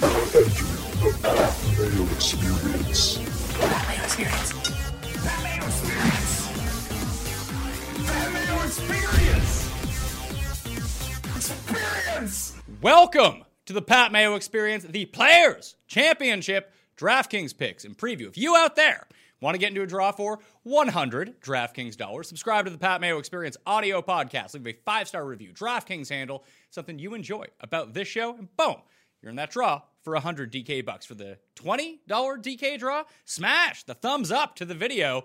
[0.00, 0.14] Entering
[0.46, 3.16] the Experience.
[3.16, 4.52] Experience.
[5.64, 6.48] Experience.
[8.64, 9.70] Experience.
[11.34, 12.54] Experience.
[12.80, 18.28] Welcome to the Pat Mayo Experience, the Players Championship DraftKings picks and preview.
[18.28, 19.08] If you out there
[19.40, 23.18] want to get into a draw for 100 DraftKings dollars, subscribe to the Pat Mayo
[23.18, 24.54] Experience audio podcast.
[24.54, 28.76] Leave a five star review, DraftKings handle, something you enjoy about this show, and boom,
[29.22, 31.06] you're in that draw for 100 DK bucks.
[31.06, 35.24] For the $20 DK draw, smash the thumbs up to the video.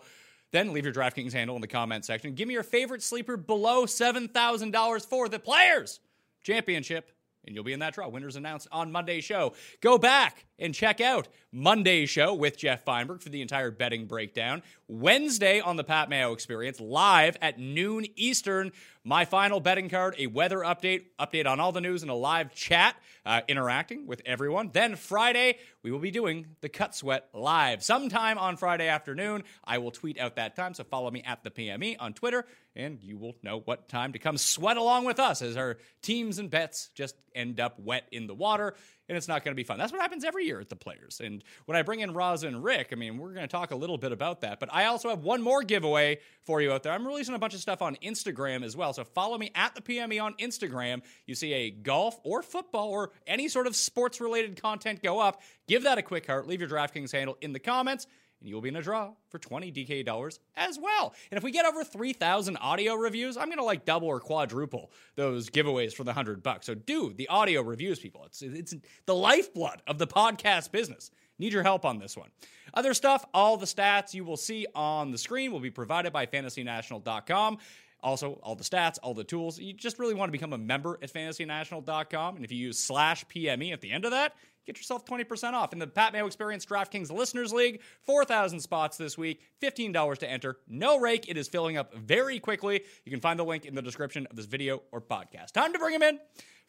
[0.52, 2.36] Then leave your DraftKings handle in the comment section.
[2.36, 6.00] Give me your favorite sleeper below $7,000 for the Players
[6.44, 7.12] Championship
[7.46, 8.08] and you'll be in that draw.
[8.08, 9.54] Winners announced on Monday's show.
[9.82, 14.64] Go back and check out Monday's show with Geoff Fienberg for the entire betting breakdown.
[14.88, 18.72] Wednesday on the Pat Mayo Experience, live at noon Eastern.
[19.04, 22.56] My final betting card, a weather update, update on all the news, and a live
[22.56, 24.70] chat uh, interacting with everyone.
[24.72, 29.44] Then Friday, we will be doing the Cut Sweat live sometime on Friday afternoon.
[29.66, 33.04] I will tweet out that time, so follow me at the PME on Twitter, and
[33.04, 36.50] you will know what time to come sweat along with us as our teams and
[36.50, 38.76] bets just end up wet in the water
[39.10, 39.78] and it's not going to be fun.
[39.78, 41.22] That's what happens every year at the players.
[41.24, 43.76] And when I bring in Roz and Rick, I mean, we're going to talk a
[43.76, 44.60] little bit about that.
[44.60, 46.94] But I also have one more giveaway for you out there.
[46.94, 48.94] I'm releasing a bunch of stuff on Instagram as well.
[48.94, 51.02] So follow me at the PME on Instagram.
[51.26, 55.42] You see a golf or football or any sort of sports related content go up.
[55.68, 56.48] Give that a quick heart.
[56.48, 58.08] Leave your DraftKings handle in the comments
[58.44, 61.14] and you will be in a draw for 20 DK dollars as well.
[61.32, 64.92] And if we get over 3,000 audio reviews, I'm going to like double or quadruple
[65.16, 66.66] those giveaways for the 100 bucks.
[66.66, 68.26] So do the audio reviews, people.
[68.26, 71.10] It's it's the lifeblood of the podcast business.
[71.40, 72.30] Need your help on this one.
[72.74, 76.26] Other stuff, all the stats you will see on the screen will be provided by
[76.26, 77.58] fantasynational.com.
[78.02, 79.58] Also, all the stats, all the tools.
[79.58, 82.36] You just really want to become a member at fantasynational.com.
[82.36, 84.36] And if you use slash PME at the end of that,
[84.66, 85.74] get yourself 20% off.
[85.74, 90.58] In the Pat Mayo Experience DraftKings Listeners League, 4,000 spots this week, $15 to enter.
[90.68, 91.28] No rake.
[91.28, 92.82] It is filling up very quickly.
[93.06, 95.52] You can find the link in the description of this video or podcast.
[95.52, 96.20] Time to bring him in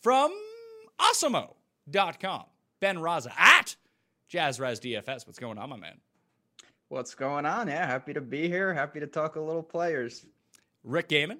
[0.00, 0.32] from
[1.00, 2.44] Awesemo.com.
[2.80, 3.76] Ben Raza at
[4.30, 5.26] JazzRaz DFS.
[5.26, 5.98] What's going on, my man?
[6.88, 7.68] What's going on?
[7.68, 8.74] Yeah, happy to be here.
[8.74, 10.26] Happy to talk a little players.
[10.82, 11.38] Rick Gehman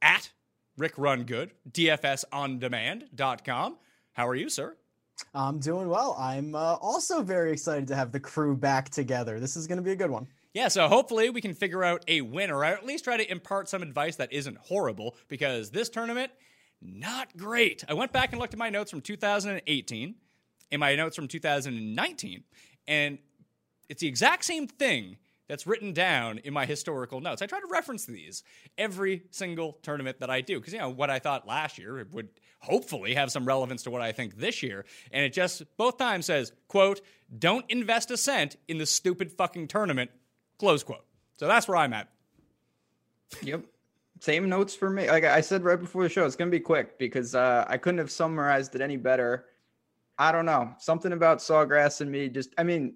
[0.00, 0.30] at
[0.76, 3.76] Rick Run Good, DFSOnDemand.com.
[4.12, 4.76] How are you, sir?
[5.34, 6.16] I'm doing well.
[6.18, 9.40] I'm uh, also very excited to have the crew back together.
[9.40, 10.26] This is going to be a good one.
[10.52, 13.68] Yeah, so hopefully we can figure out a winner, or at least try to impart
[13.68, 16.30] some advice that isn't horrible, because this tournament,
[16.80, 17.84] not great.
[17.88, 20.14] I went back and looked at my notes from 2018
[20.70, 22.44] and my notes from 2019,
[22.86, 23.18] and
[23.88, 25.16] it's the exact same thing
[25.48, 27.42] that's written down in my historical notes.
[27.42, 28.42] I try to reference these
[28.78, 32.28] every single tournament that I do because you know what I thought last year would
[32.60, 36.26] hopefully have some relevance to what I think this year, and it just both times
[36.26, 37.00] says, "quote
[37.38, 40.10] Don't invest a cent in the stupid fucking tournament."
[40.58, 41.04] Close quote.
[41.36, 42.08] So that's where I'm at.
[43.42, 43.64] Yep.
[44.20, 45.10] Same notes for me.
[45.10, 47.98] Like I said right before the show, it's gonna be quick because uh, I couldn't
[47.98, 49.46] have summarized it any better.
[50.16, 50.72] I don't know.
[50.78, 52.54] Something about Sawgrass and me just.
[52.56, 52.94] I mean,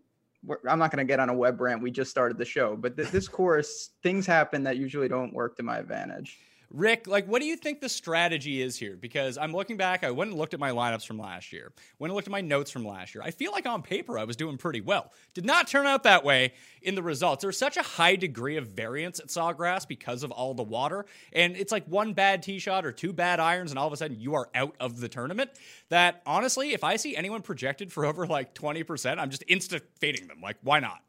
[0.69, 1.83] I'm not gonna get on a web rant.
[1.83, 5.57] We just started the show, but th- this course, things happen that usually don't work
[5.57, 6.39] to my advantage.
[6.71, 8.95] Rick, like, what do you think the strategy is here?
[8.95, 12.11] Because I'm looking back, I went and looked at my lineups from last year, went
[12.11, 13.23] and looked at my notes from last year.
[13.25, 15.11] I feel like on paper I was doing pretty well.
[15.33, 16.53] Did not turn out that way
[16.83, 17.43] in the results.
[17.43, 21.07] There's such a high degree of variance at Sawgrass because of all the water.
[21.33, 23.97] And it's like one bad tee shot or two bad irons, and all of a
[23.97, 25.51] sudden you are out of the tournament.
[25.89, 30.29] That honestly, if I see anyone projected for over like 20%, I'm just insta fading
[30.29, 30.41] them.
[30.43, 31.01] Like, why not?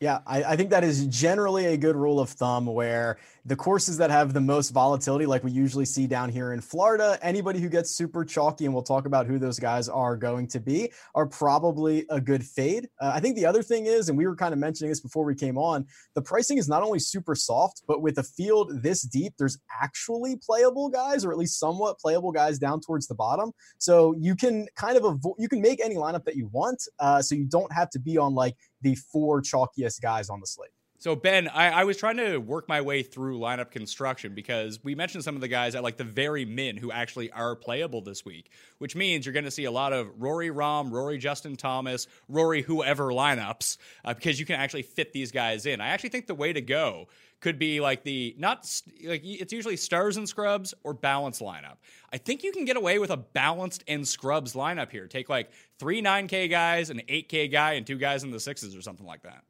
[0.00, 3.98] Yeah, I, I think that is generally a good rule of thumb where the courses
[3.98, 7.68] that have the most volatility, like we usually see down here in Florida, anybody who
[7.68, 11.26] gets super chalky, and we'll talk about who those guys are going to be, are
[11.26, 12.88] probably a good fade.
[12.98, 15.24] Uh, I think the other thing is, and we were kind of mentioning this before
[15.24, 19.02] we came on, the pricing is not only super soft, but with a field this
[19.02, 23.52] deep, there's actually playable guys, or at least somewhat playable guys down towards the bottom.
[23.76, 26.82] So you can kind of avoid, you can make any lineup that you want.
[26.98, 30.46] Uh, so you don't have to be on like the four chalkiest guys on the
[30.46, 30.70] slate.
[31.00, 34.94] So Ben, I, I, was trying to work my way through lineup construction because we
[34.94, 38.22] mentioned some of the guys at like the very min who actually are playable this
[38.22, 42.06] week, which means you're going to see a lot of Rory Rahm, Rory Justin Thomas,
[42.28, 45.80] Rory whoever lineups uh, because you can actually fit these guys in.
[45.80, 47.08] I actually think the way to go
[47.40, 48.70] could be like the not
[49.04, 51.76] like it's usually stars and scrubs or balance lineup.
[52.12, 55.06] I think you can get away with a balanced and scrubs lineup here.
[55.06, 58.82] Take like three 9K guys, an 8K guy, and two guys in the sixes or
[58.82, 59.42] something like that.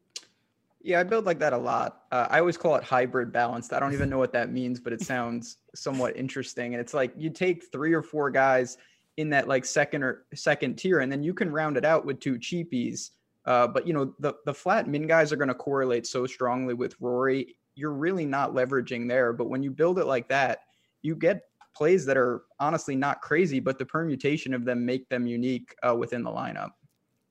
[0.83, 2.05] Yeah, I build like that a lot.
[2.11, 3.73] Uh, I always call it hybrid balanced.
[3.75, 6.73] I don't even know what that means, but it sounds somewhat interesting.
[6.73, 8.79] And it's like you take three or four guys
[9.19, 12.21] in that like second or second tier, and then you can round it out with
[12.21, 13.11] two cheapies.
[13.45, 16.73] Uh, but you know the the flat min guys are going to correlate so strongly
[16.73, 17.57] with Rory.
[17.81, 19.33] You're really not leveraging there.
[19.33, 20.61] But when you build it like that,
[21.01, 21.43] you get
[21.75, 25.95] plays that are honestly not crazy, but the permutation of them make them unique uh,
[25.97, 26.73] within the lineup.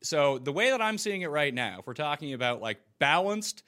[0.01, 3.63] So the way that I'm seeing it right now, if we're talking about like balanced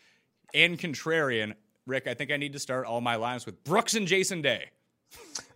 [0.56, 1.54] and contrarian,
[1.86, 4.72] Rick, I think I need to start all my lines with Brooks and Jason Day.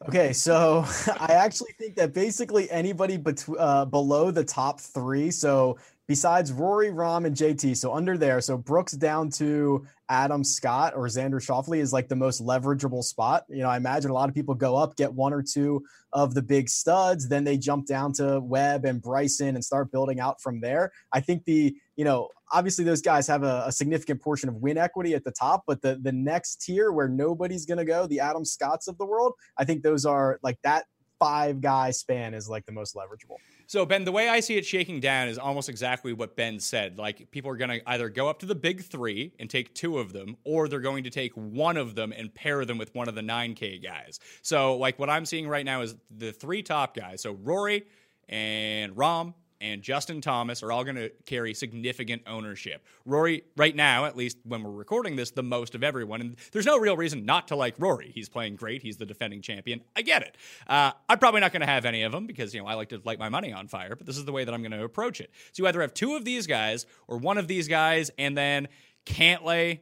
[0.07, 0.85] Okay, so
[1.19, 5.77] I actually think that basically anybody bet- uh, below the top three, so
[6.07, 11.05] besides Rory, Rahm, and JT, so under there, so Brooks down to Adam Scott or
[11.05, 13.43] Xander Schauffele is like the most leverageable spot.
[13.49, 16.33] You know, I imagine a lot of people go up, get one or two of
[16.33, 20.41] the big studs, then they jump down to Webb and Bryson and start building out
[20.41, 20.91] from there.
[21.11, 24.77] I think the, you know, obviously those guys have a, a significant portion of win
[24.77, 28.45] equity at the top, but the the next tier where nobody's gonna go, the Adam
[28.45, 30.85] Scotts of the world, I think those are like that
[31.19, 33.37] five guy span is like the most leverageable.
[33.67, 36.97] So, Ben, the way I see it shaking down is almost exactly what Ben said.
[36.97, 39.97] Like, people are going to either go up to the big three and take two
[39.97, 43.07] of them, or they're going to take one of them and pair them with one
[43.07, 44.19] of the 9K guys.
[44.41, 47.21] So, like, what I'm seeing right now is the three top guys.
[47.21, 47.85] So, Rory
[48.29, 52.85] and Rahm and Justin Thomas are all going to carry significant ownership.
[53.05, 56.21] Rory, right now, at least when we're recording this, the most of everyone.
[56.21, 58.11] And there's no real reason not to like Rory.
[58.13, 58.81] He's playing great.
[58.81, 59.81] He's the defending champion.
[59.95, 60.35] I get it.
[60.67, 62.89] Uh, I'm probably not going to have any of them because, you know, I like
[62.89, 64.83] to light my money on fire, but this is the way that I'm going to
[64.83, 65.31] approach it.
[65.53, 68.67] So you either have two of these guys or one of these guys, and then
[69.05, 69.79] Cantlay,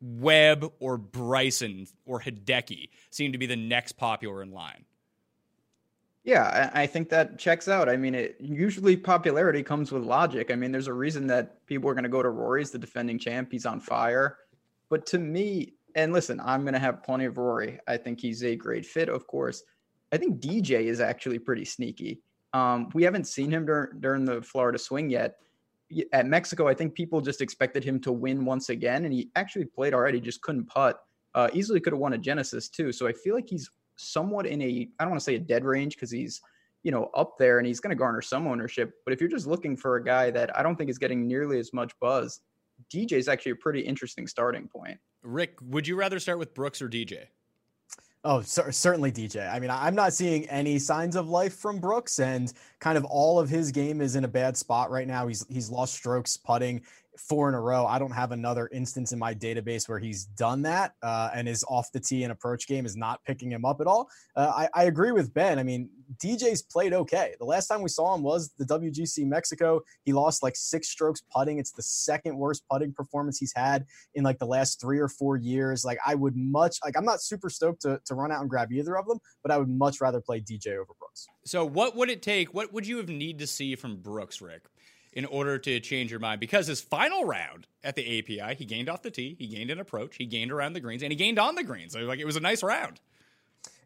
[0.00, 4.84] Webb, or Bryson or Hideki seem to be the next popular in line.
[6.24, 7.88] Yeah, I think that checks out.
[7.88, 10.52] I mean, it usually popularity comes with logic.
[10.52, 13.18] I mean, there's a reason that people are going to go to Rory's the defending
[13.18, 13.48] champ.
[13.50, 14.38] He's on fire.
[14.88, 17.80] But to me, and listen, I'm going to have plenty of Rory.
[17.88, 19.64] I think he's a great fit, of course.
[20.12, 22.20] I think DJ is actually pretty sneaky.
[22.52, 25.36] Um, we haven't seen him during during the Florida swing yet.
[26.12, 29.64] At Mexico, I think people just expected him to win once again, and he actually
[29.64, 31.00] played already, just couldn't putt.
[31.34, 32.92] Uh, easily could have won a Genesis too.
[32.92, 35.64] So I feel like he's somewhat in a I don't want to say a dead
[35.64, 36.40] range because he's
[36.82, 38.94] you know up there and he's going to garner some ownership.
[39.04, 41.58] But if you're just looking for a guy that I don't think is getting nearly
[41.58, 42.40] as much buzz,
[42.92, 44.98] DJ is actually a pretty interesting starting point.
[45.22, 47.26] Rick, would you rather start with Brooks or DJ?
[48.24, 49.52] Oh, certainly DJ.
[49.52, 53.40] I mean, I'm not seeing any signs of life from Brooks, and kind of all
[53.40, 55.26] of his game is in a bad spot right now.
[55.26, 56.82] He's he's lost strokes putting
[57.18, 57.86] four in a row.
[57.86, 61.64] I don't have another instance in my database where he's done that uh, and his
[61.68, 64.08] off the tee and approach game is not picking him up at all.
[64.36, 65.58] Uh, I, I, agree with Ben.
[65.58, 65.88] I mean,
[66.22, 67.34] DJ's played okay.
[67.38, 69.80] The last time we saw him was the WGC Mexico.
[70.04, 71.58] He lost like six strokes putting.
[71.58, 75.36] It's the second worst putting performance he's had in like the last three or four
[75.36, 75.84] years.
[75.84, 78.72] Like I would much like I'm not super stoked to, to run out and grab
[78.72, 81.28] either of them, but I would much rather play DJ over Brooks.
[81.44, 82.54] So what would it take?
[82.54, 84.62] What would you have need to see from Brooks, Rick?
[85.12, 88.88] In order to change your mind because his final round at the API, he gained
[88.88, 91.38] off the tee, he gained an approach, he gained around the greens, and he gained
[91.38, 91.92] on the greens.
[91.92, 93.00] So like it was a nice round.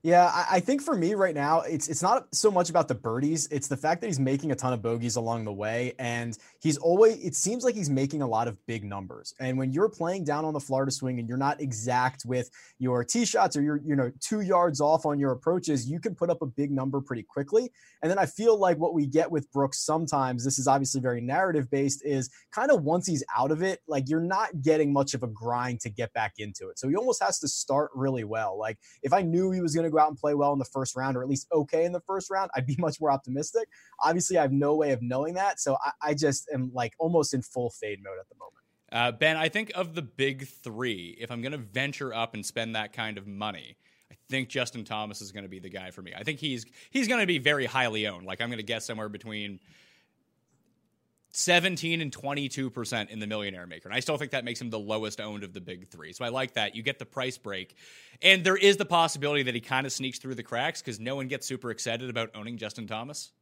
[0.02, 3.48] Yeah, I, think for me right now, it's it's not so much about the birdies.
[3.50, 6.76] It's the fact that he's making a ton of bogeys along the way, and he's
[6.76, 7.16] always.
[7.24, 9.34] It seems like he's making a lot of big numbers.
[9.40, 13.02] And when you're playing down on the Florida swing and you're not exact with your
[13.02, 16.30] tee shots or you're you know two yards off on your approaches, you can put
[16.30, 17.72] up a big number pretty quickly.
[18.02, 21.20] And then I feel like what we get with Brooks sometimes, this is obviously very
[21.20, 25.14] narrative based, is kind of once he's out of it, like you're not getting much
[25.14, 26.78] of a grind to get back into it.
[26.78, 28.56] So he almost has to start really well.
[28.58, 30.64] Like if I knew he was going to go out and play well in the
[30.64, 33.68] first round, or at least okay in the first round, I'd be much more optimistic.
[34.02, 35.60] Obviously, I have no way of knowing that.
[35.60, 38.56] So I, I just am like almost in full fade mode at the moment.
[38.92, 42.46] Uh, ben, I think of the big three, if I'm going to venture up and
[42.46, 43.76] spend that kind of money,
[44.10, 46.12] I think Justin Thomas is going to be the guy for me.
[46.16, 48.26] I think he's he's going to be very highly owned.
[48.26, 49.58] Like I'm going to guess somewhere between
[51.36, 53.90] 17 and 22% in the millionaire maker.
[53.90, 56.14] And I still think that makes him the lowest owned of the big three.
[56.14, 56.74] So I like that.
[56.74, 57.76] You get the price break.
[58.22, 61.14] And there is the possibility that he kind of sneaks through the cracks because no
[61.14, 63.32] one gets super excited about owning Justin Thomas.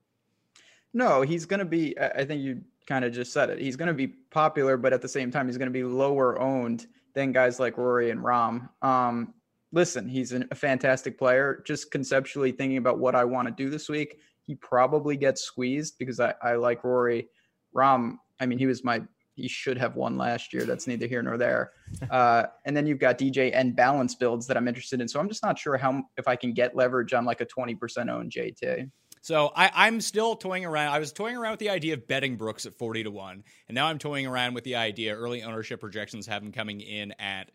[0.93, 1.97] No, he's going to be.
[1.97, 3.61] I think you kind of just said it.
[3.61, 6.41] He's going to be popular, but at the same time, he's going to be lower
[6.41, 8.69] owned than guys like Rory and Rahm.
[8.83, 9.35] Um,
[9.71, 11.63] listen, he's an, a fantastic player.
[11.65, 15.97] Just conceptually thinking about what I want to do this week, he probably gets squeezed
[15.97, 17.29] because I, I like Rory.
[17.75, 19.03] Rahm, I mean, he was my
[19.37, 20.65] he should have won last year.
[20.65, 21.73] That's neither here nor there.
[22.11, 25.09] Uh, and then you've got DJ and balance builds that I'm interested in.
[25.09, 28.09] So I'm just not sure how if I can get leverage on like a 20%
[28.11, 28.91] owned JT.
[29.21, 30.93] So I, am still toying around.
[30.93, 33.43] I was toying around with the idea of betting Brooks at 40 to 1.
[33.69, 37.13] And now I'm toying around with the idea early ownership projections have him coming in
[37.19, 37.51] at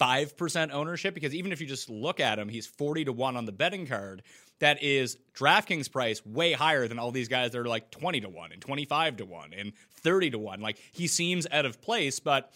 [0.00, 3.44] 5% ownership because even if you just look at him, he's 40 to 1 on
[3.44, 4.22] the betting card.
[4.60, 8.28] That is DraftKings price way higher than all these guys that are like 20 to
[8.28, 10.60] 1 and 25 to 1 and 30 to 1.
[10.60, 12.52] Like he seems out of place, but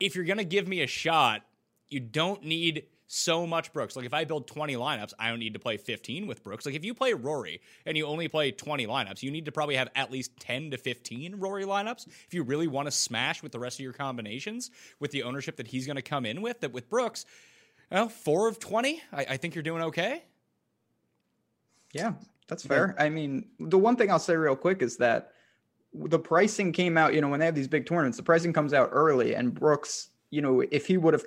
[0.00, 1.42] if you're going to give me a shot,
[1.88, 3.96] you don't need so much Brooks.
[3.96, 6.66] Like if I build 20 lineups, I don't need to play 15 with Brooks.
[6.66, 9.76] Like if you play Rory and you only play 20 lineups, you need to probably
[9.76, 13.52] have at least 10 to 15 Rory lineups if you really want to smash with
[13.52, 16.60] the rest of your combinations with the ownership that he's going to come in with.
[16.60, 17.24] That with Brooks,
[17.90, 20.24] well, four of 20, I, I think you're doing okay.
[21.94, 22.12] Yeah,
[22.48, 22.94] that's fair.
[22.98, 25.30] I mean, the one thing I'll say real quick is that
[25.94, 28.74] the pricing came out, you know, when they have these big tournaments, the pricing comes
[28.74, 31.24] out early and Brooks, you know, if he would have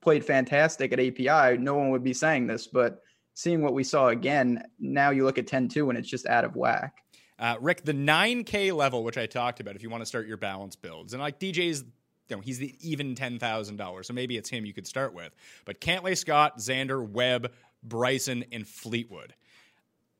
[0.00, 2.66] played fantastic at API, no one would be saying this.
[2.66, 3.02] But
[3.34, 6.44] seeing what we saw again, now you look at 10 2 and it's just out
[6.44, 7.04] of whack.
[7.38, 10.36] Uh, Rick, the 9K level, which I talked about, if you want to start your
[10.36, 11.84] balance builds, and like DJ's,
[12.28, 14.04] you know, he's the even $10,000.
[14.04, 15.32] So maybe it's him you could start with.
[15.64, 17.52] But Cantlay Scott, Xander, Webb,
[17.84, 19.34] Bryson, and Fleetwood.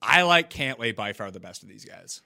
[0.01, 2.23] I like Cantlay by far the best of these guys.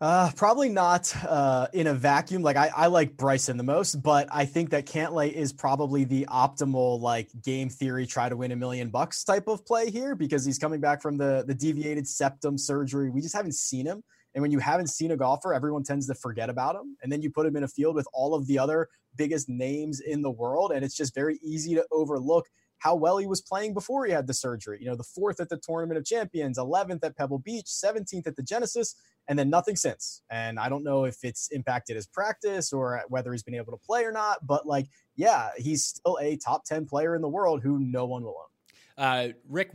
[0.00, 2.42] Uh, probably not uh, in a vacuum.
[2.42, 6.26] Like I, I like Bryson the most, but I think that Cantlay is probably the
[6.26, 10.44] optimal like game theory try to win a million bucks type of play here because
[10.44, 13.10] he's coming back from the the deviated septum surgery.
[13.10, 14.04] We just haven't seen him.
[14.34, 16.96] And when you haven't seen a golfer, everyone tends to forget about him.
[17.02, 19.98] And then you put him in a field with all of the other biggest names
[19.98, 22.46] in the world, and it's just very easy to overlook
[22.78, 24.78] how well he was playing before he had the surgery.
[24.80, 28.36] You know, the fourth at the Tournament of Champions, 11th at Pebble Beach, 17th at
[28.36, 28.94] the Genesis,
[29.28, 30.22] and then nothing since.
[30.30, 33.78] And I don't know if it's impacted his practice or whether he's been able to
[33.78, 37.62] play or not, but like, yeah, he's still a top 10 player in the world
[37.62, 39.04] who no one will own.
[39.04, 39.72] Uh, Rick,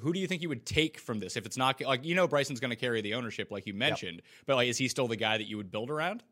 [0.00, 2.26] who do you think you would take from this if it's not like you know
[2.26, 4.24] Bryson's going to carry the ownership like you mentioned, yep.
[4.46, 6.22] but like is he still the guy that you would build around?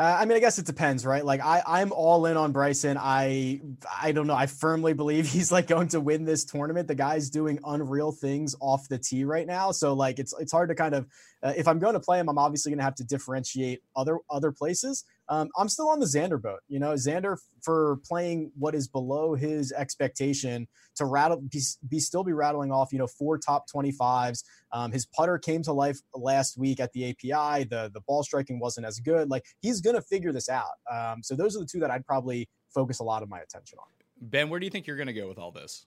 [0.00, 1.22] Uh, I mean, I guess it depends, right?
[1.22, 2.96] Like I, I'm all in on Bryson.
[2.98, 3.60] I,
[4.00, 4.34] I don't know.
[4.34, 6.88] I firmly believe he's like going to win this tournament.
[6.88, 9.72] The guy's doing unreal things off the tee right now.
[9.72, 11.06] So like, it's it's hard to kind of,
[11.42, 14.16] uh, if I'm going to play him, I'm obviously going to have to differentiate other
[14.30, 15.04] other places.
[15.30, 16.58] Um, I'm still on the Xander boat.
[16.68, 22.24] You know, Xander for playing what is below his expectation to rattle, be, be still
[22.24, 22.92] be rattling off.
[22.92, 24.42] You know, four top 25s.
[24.72, 27.64] Um, his putter came to life last week at the API.
[27.64, 29.30] The the ball striking wasn't as good.
[29.30, 30.66] Like he's gonna figure this out.
[30.92, 33.78] Um, so those are the two that I'd probably focus a lot of my attention
[33.78, 33.86] on.
[34.20, 35.86] Ben, where do you think you're gonna go with all this?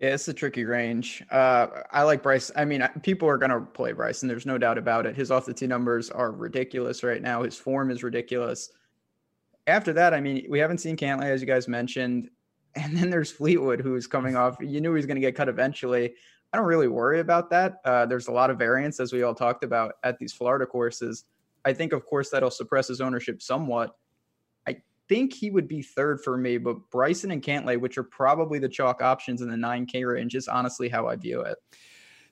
[0.00, 1.22] Yeah, it's a tricky range.
[1.30, 2.50] Uh, I like Bryce.
[2.56, 5.14] I mean, people are going to play Bryce, and There's no doubt about it.
[5.14, 7.42] His off the tee numbers are ridiculous right now.
[7.42, 8.70] His form is ridiculous.
[9.66, 12.30] After that, I mean, we haven't seen Cantlay, as you guys mentioned.
[12.76, 14.56] And then there's Fleetwood, who's coming off.
[14.60, 16.12] You knew he was going to get cut eventually.
[16.52, 17.76] I don't really worry about that.
[17.84, 21.22] Uh, there's a lot of variance, as we all talked about at these Florida courses.
[21.64, 23.94] I think, of course, that'll suppress his ownership somewhat
[25.08, 28.68] think he would be third for me, but Bryson and Cantlay, which are probably the
[28.68, 31.58] chalk options in the 9K range, is honestly how I view it.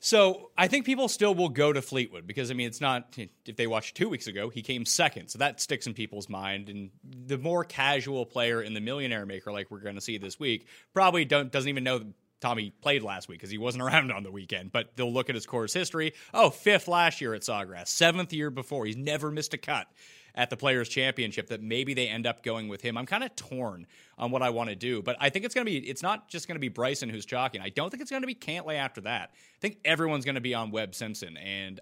[0.05, 3.27] So I think people still will go to Fleetwood because I mean it's not eh,
[3.47, 6.69] if they watched two weeks ago he came second so that sticks in people's mind
[6.69, 10.41] and the more casual player in the Millionaire Maker like we're going to see this
[10.41, 12.03] week probably don't doesn't even know
[12.43, 15.35] Tommy played last week because he wasn't around on the weekend but they'll look at
[15.35, 19.55] his course history oh fifth last year at Sawgrass seventh year before he's never missed
[19.55, 19.87] a cut
[20.35, 22.97] at the Players Championship that maybe they end up going with him.
[22.97, 23.87] I'm kind of torn
[24.19, 25.79] on what I want to do, but I think it's going to be.
[25.79, 27.61] It's not just going to be Bryson who's chalking.
[27.61, 29.31] I don't think it's going to be Cantlay after that.
[29.33, 31.81] I think everyone's going to be on Webb Simpson, and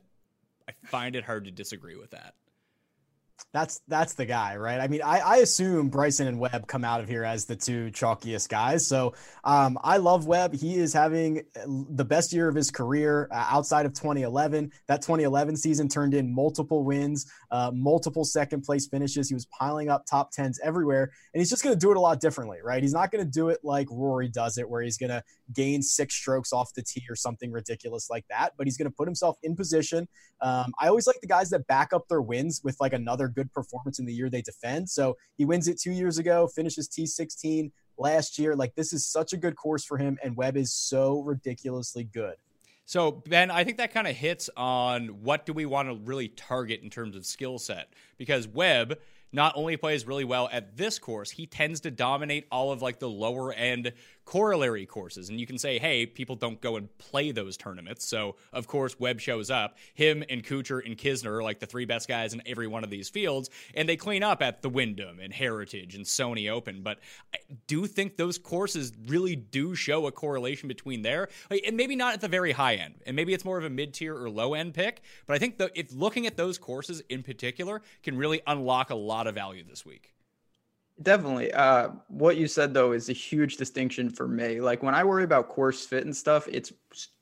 [0.69, 2.35] I find it hard to disagree with that
[3.53, 4.81] that's that's the guy, right?
[4.81, 7.91] I mean, I, I assume Bryson and Webb come out of here as the two
[7.91, 8.87] chalkiest guys.
[8.87, 10.55] So um, I love Webb.
[10.55, 14.71] He is having the best year of his career uh, outside of 2011.
[14.89, 19.29] That 2011 season turned in multiple wins, uh, multiple second place finishes.
[19.29, 22.01] He was piling up top tens everywhere, and he's just going to do it a
[22.01, 22.83] lot differently, right?
[22.83, 25.83] He's not going to do it like Rory does it, where he's going to gain
[25.83, 28.53] six strokes off the tee or something ridiculous like that.
[28.57, 30.09] But he's going to put himself in position.
[30.41, 33.53] Um, I always like the guys that back up their wins with like another good
[33.53, 34.89] performance in the year they defend.
[34.89, 38.57] So he wins it two years ago, finishes T16 last year.
[38.57, 42.35] Like this is such a good course for him, and Webb is so ridiculously good.
[42.87, 46.27] So, Ben, I think that kind of hits on what do we want to really
[46.27, 48.99] target in terms of skill set because Webb
[49.33, 52.99] not only plays really well at this course, he tends to dominate all of like
[52.99, 53.93] the lower end
[54.31, 55.29] corollary courses.
[55.29, 58.07] And you can say, hey, people don't go and play those tournaments.
[58.07, 59.77] So, of course, Webb shows up.
[59.95, 62.91] Him and Kuchar and Kisner are like the three best guys in every one of
[62.91, 63.51] these fields.
[63.75, 66.83] And they clean up at the Wyndham and Heritage and Sony Open.
[66.83, 67.01] But
[67.35, 71.29] I do think those courses really do show a correlation between there.
[71.67, 73.01] And maybe not at the very high end.
[73.07, 75.03] And maybe it's more of a mid tier or low end pick.
[75.27, 78.95] But I think the, if looking at those courses in particular can really unlock a
[78.95, 80.13] lot of value this week.
[81.03, 81.53] Definitely.
[81.53, 84.61] Uh, what you said though is a huge distinction for me.
[84.61, 86.73] Like when I worry about course fit and stuff, it's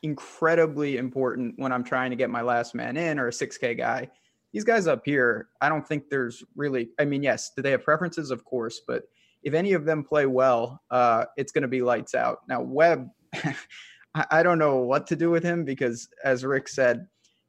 [0.02, 4.08] incredibly important when I'm trying to get my last man in or a 6K guy.
[4.52, 6.88] These guys up here, I don't think there's really.
[6.98, 8.30] I mean, yes, do they have preferences?
[8.30, 9.04] Of course, but
[9.42, 12.38] if any of them play well, uh, it's going to be lights out.
[12.48, 13.08] Now Webb,
[14.30, 17.06] I don't know what to do with him because, as Rick said,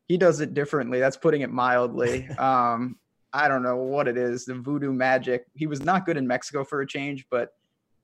[0.07, 0.99] he does it differently.
[0.99, 2.27] That's putting it mildly.
[2.37, 2.97] Um,
[3.33, 5.45] I don't know what it is, the voodoo magic.
[5.55, 7.49] He was not good in Mexico for a change, but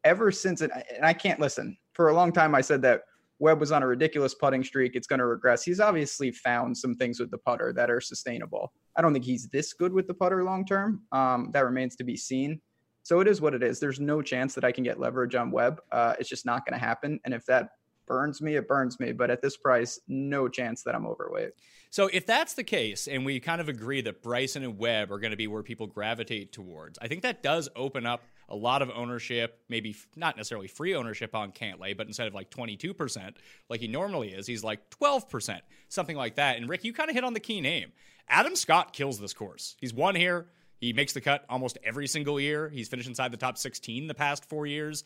[0.04, 1.78] ever since it, and I can't listen.
[1.94, 3.02] For a long time, I said that
[3.40, 4.96] Webb was on a ridiculous putting streak.
[4.96, 5.64] It's going to regress.
[5.64, 8.72] He's obviously found some things with the putter that are sustainable.
[8.96, 11.02] I don't think he's this good with the putter long term.
[11.12, 12.62] Um, that remains to be seen.
[13.04, 13.80] So it is what it is.
[13.80, 15.82] There's no chance that I can get leverage on Webb.
[15.92, 17.20] Uh, it's just not going to happen.
[17.26, 17.70] And if that
[18.08, 19.12] burns me, it burns me.
[19.12, 21.52] But at this price, no chance that I'm overweight.
[21.90, 25.20] So if that's the case, and we kind of agree that Bryson and Webb are
[25.20, 28.82] going to be where people gravitate towards, I think that does open up a lot
[28.82, 33.36] of ownership, maybe not necessarily free ownership on Cantlay, but instead of like 22%,
[33.70, 36.58] like he normally is, he's like 12%, something like that.
[36.58, 37.92] And Rick, you kind of hit on the key name.
[38.28, 39.76] Adam Scott kills this course.
[39.80, 40.48] He's won here.
[40.80, 42.70] He makes the cut almost every single year.
[42.70, 45.04] He's finished inside the top 16 the past four years.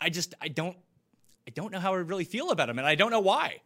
[0.00, 0.76] I just, I don't
[1.46, 3.62] I don't know how I really feel about him, and I don't know why.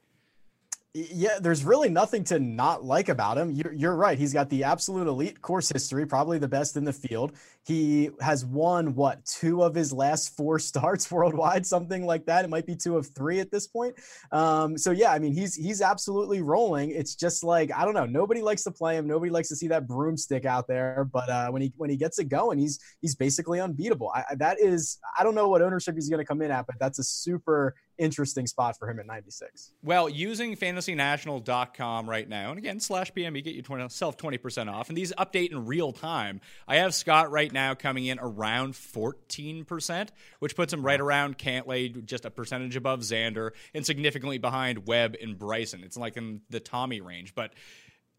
[0.98, 3.52] Yeah, there's really nothing to not like about him.
[3.52, 4.16] You're, you're, right.
[4.16, 7.32] He's got the absolute elite course history, probably the best in the field.
[7.66, 12.46] He has won, what, two of his last four starts worldwide, something like that.
[12.46, 13.96] It might be two of three at this point.
[14.32, 16.92] Um, so, yeah, I mean, he's he's absolutely rolling.
[16.92, 18.06] It's just like, I don't know.
[18.06, 19.06] Nobody likes to play him.
[19.06, 21.06] Nobody likes to see that broomstick out there.
[21.12, 24.10] But uh, when he when he gets it going, he's he's basically unbeatable.
[24.14, 26.76] I, that is, I don't know what ownership he's going to come in at, but
[26.80, 29.73] that's a super interesting spot for him at 96.
[29.82, 34.89] Well, using fantasynational.com right now, and again, slash PME, get yourself 20% off.
[34.89, 36.41] And these update in real time.
[36.69, 40.09] I have Scott right now coming in around 14%,
[40.41, 45.17] which puts him right around Cantlay, just a percentage above Xander, and significantly behind Webb
[45.21, 45.82] and Bryson.
[45.85, 47.35] It's like in the Tommy range.
[47.35, 47.52] But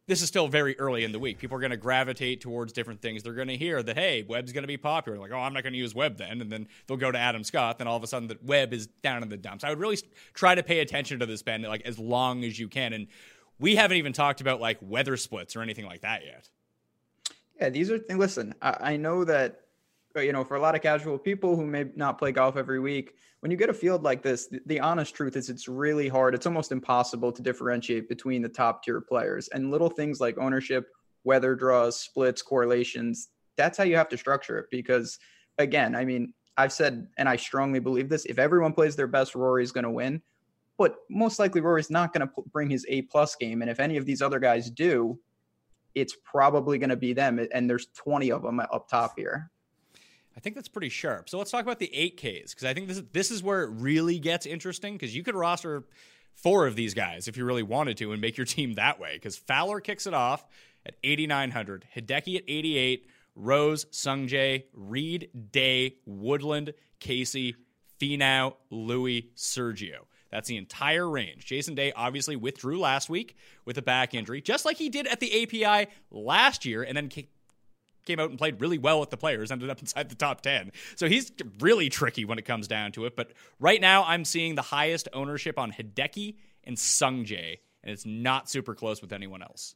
[0.07, 1.37] this is still very early in the week.
[1.37, 3.23] People are going to gravitate towards different things.
[3.23, 5.19] They're going to hear that, hey, Webb's going to be popular.
[5.19, 6.39] Like, oh, I'm not going to use Webb then.
[6.41, 7.77] And then they'll go to Adam Scott.
[7.77, 9.65] Then all of a sudden, the Webb is down in the dumps.
[9.65, 9.99] I would really
[10.33, 12.93] try to pay attention to this, Ben, like as long as you can.
[12.93, 13.07] And
[13.59, 16.49] we haven't even talked about like weather splits or anything like that yet.
[17.59, 18.19] Yeah, these are things.
[18.19, 19.66] Listen, I, I know that
[20.23, 23.15] you know, for a lot of casual people who may not play golf every week,
[23.41, 26.33] when you get a field like this, the, the, honest truth is it's really hard.
[26.33, 30.89] It's almost impossible to differentiate between the top tier players and little things like ownership,
[31.23, 33.29] weather draws, splits, correlations.
[33.55, 35.19] That's how you have to structure it because,
[35.57, 39.35] again, I mean, I've said, and I strongly believe this: if everyone plays their best,
[39.35, 40.21] Rory's going to win.
[40.77, 43.97] But most likely, Rory's not going to bring his A plus game, and if any
[43.97, 45.19] of these other guys do,
[45.95, 47.45] it's probably going to be them.
[47.51, 49.49] And there's 20 of them up top here.
[50.37, 51.29] I think that's pretty sharp.
[51.29, 53.71] So let's talk about the 8Ks because I think this is, this is where it
[53.71, 55.83] really gets interesting because you could roster
[56.35, 59.13] four of these guys if you really wanted to and make your team that way
[59.15, 60.45] because Fowler kicks it off
[60.85, 67.55] at 8,900, Hideki at 88, Rose, Sungjae, Reed, Day, Woodland, Casey,
[67.99, 70.05] Finau, Louis, Sergio.
[70.31, 71.45] That's the entire range.
[71.45, 75.19] Jason Day obviously withdrew last week with a back injury, just like he did at
[75.19, 77.09] the API last year, and then
[78.07, 80.71] came out and played really well with the players, ended up inside the top 10.
[80.95, 83.15] So he's really tricky when it comes down to it.
[83.15, 88.49] But right now, I'm seeing the highest ownership on Hideki and Sungjae, and it's not
[88.49, 89.75] super close with anyone else.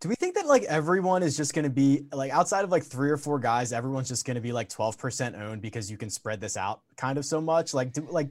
[0.00, 2.84] Do we think that like everyone is just going to be like outside of like
[2.84, 6.08] three or four guys, everyone's just going to be like 12% owned because you can
[6.08, 7.74] spread this out kind of so much?
[7.74, 8.28] Like, do like,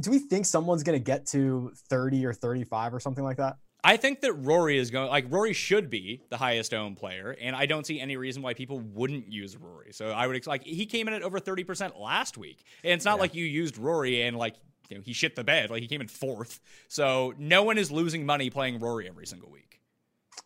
[0.00, 3.56] do we think someone's going to get to 30 or 35 or something like that?
[3.84, 7.54] I think that Rory is going like Rory should be the highest owned player, and
[7.54, 9.92] I don't see any reason why people wouldn't use Rory.
[9.92, 13.04] So I would like he came in at over thirty percent last week, and it's
[13.04, 13.20] not yeah.
[13.20, 14.56] like you used Rory and like
[14.88, 15.70] you know, he shit the bed.
[15.70, 19.50] Like he came in fourth, so no one is losing money playing Rory every single
[19.50, 19.67] week.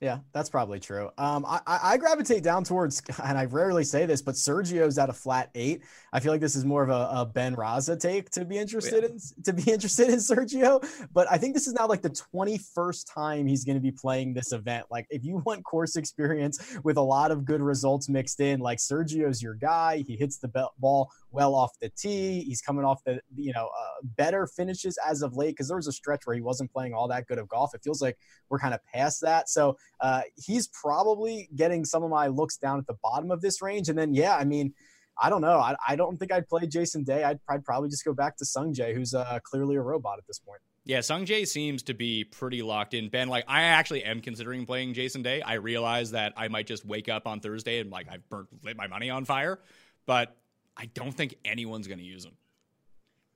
[0.00, 1.11] Yeah, that's probably true.
[1.16, 5.12] Um, I, I gravitate down towards, and I rarely say this, but Sergio's at a
[5.12, 5.83] flat eight.
[6.12, 9.02] I feel like this is more of a, a Ben Raza take to be interested
[9.05, 9.11] yeah.
[9.11, 10.85] in to be interested in Sergio.
[11.12, 14.35] But I think this is now like the 21st time he's going to be playing
[14.35, 14.87] this event.
[14.90, 18.78] Like, if you want course experience with a lot of good results mixed in, like
[18.78, 20.05] Sergio's your guy.
[20.07, 22.42] He hits the ball well off the tee.
[22.42, 25.87] He's coming off the you know uh, better finishes as of late because there was
[25.87, 27.74] a stretch where he wasn't playing all that good of golf.
[27.74, 29.48] It feels like we're kind of past that.
[29.48, 33.62] So uh, he's probably getting some of my looks down at the bottom of this
[33.62, 33.88] range.
[33.88, 34.75] And then yeah, I mean.
[35.21, 35.59] I don't know.
[35.59, 37.23] I, I don't think I'd play Jason Day.
[37.23, 40.38] I'd, I'd probably just go back to Sungjae, who's uh, clearly a robot at this
[40.38, 40.62] point.
[40.85, 43.09] Yeah, Sungjae seems to be pretty locked in.
[43.09, 45.40] Ben, like I actually am considering playing Jason Day.
[45.40, 48.77] I realize that I might just wake up on Thursday and like I've burnt lit
[48.77, 49.61] my money on fire,
[50.07, 50.37] but
[50.77, 52.33] I don't think anyone's going to use them.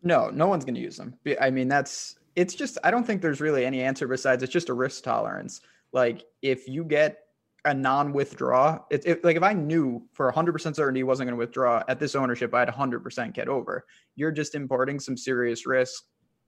[0.03, 1.15] No, no one's going to use them.
[1.41, 4.69] I mean, that's it's just I don't think there's really any answer besides it's just
[4.69, 5.61] a risk tolerance.
[5.92, 7.18] Like if you get
[7.64, 11.38] a non-withdraw, it's it, like if I knew for 100% certainty he wasn't going to
[11.38, 13.85] withdraw at this ownership, I'd 100% get over.
[14.14, 16.05] You're just importing some serious risk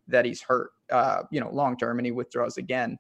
[0.06, 2.98] that he's hurt, uh, you know, long term, and he withdraws again.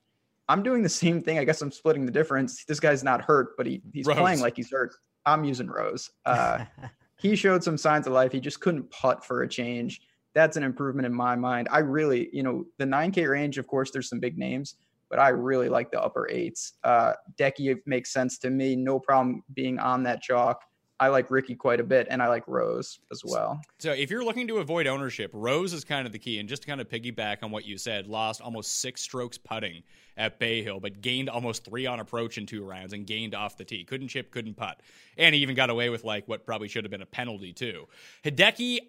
[0.48, 1.38] I'm doing the same thing.
[1.38, 2.64] I guess I'm splitting the difference.
[2.64, 4.18] This guy's not hurt, but he, he's Rose.
[4.18, 4.94] playing like he's hurt.
[5.26, 6.10] I'm using Rose.
[6.24, 6.64] Uh,
[7.18, 8.32] he showed some signs of life.
[8.32, 10.00] He just couldn't putt for a change.
[10.34, 11.68] That's an improvement in my mind.
[11.70, 14.76] I really, you know, the 9K range, of course, there's some big names,
[15.10, 16.74] but I really like the upper eights.
[16.84, 18.76] Uh, Decky makes sense to me.
[18.76, 20.62] No problem being on that chalk.
[21.00, 23.60] I like Ricky quite a bit, and I like Rose as well.
[23.78, 26.40] So, if you're looking to avoid ownership, Rose is kind of the key.
[26.40, 29.84] And just to kind of piggyback on what you said, lost almost six strokes putting
[30.16, 33.56] at Bay Hill, but gained almost three on approach in two rounds and gained off
[33.56, 33.84] the tee.
[33.84, 34.80] Couldn't chip, couldn't putt,
[35.16, 37.86] and he even got away with like what probably should have been a penalty too.
[38.24, 38.80] Hideki,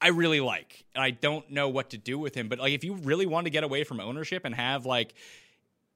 [0.00, 2.48] I really like, and I don't know what to do with him.
[2.48, 5.14] But like, if you really want to get away from ownership and have like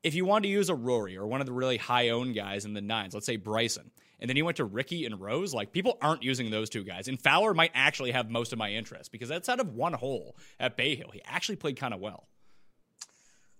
[0.05, 2.67] if you want to use a Rory or one of the really high owned guys
[2.67, 3.91] in the nines, let's say Bryson,
[4.21, 7.09] and then you went to Ricky and Rose, like people aren't using those two guys.
[7.09, 10.37] And Fowler might actually have most of my interest because that's out of one hole
[10.61, 11.11] at Bay Hill.
[11.13, 12.29] He actually played kind of well.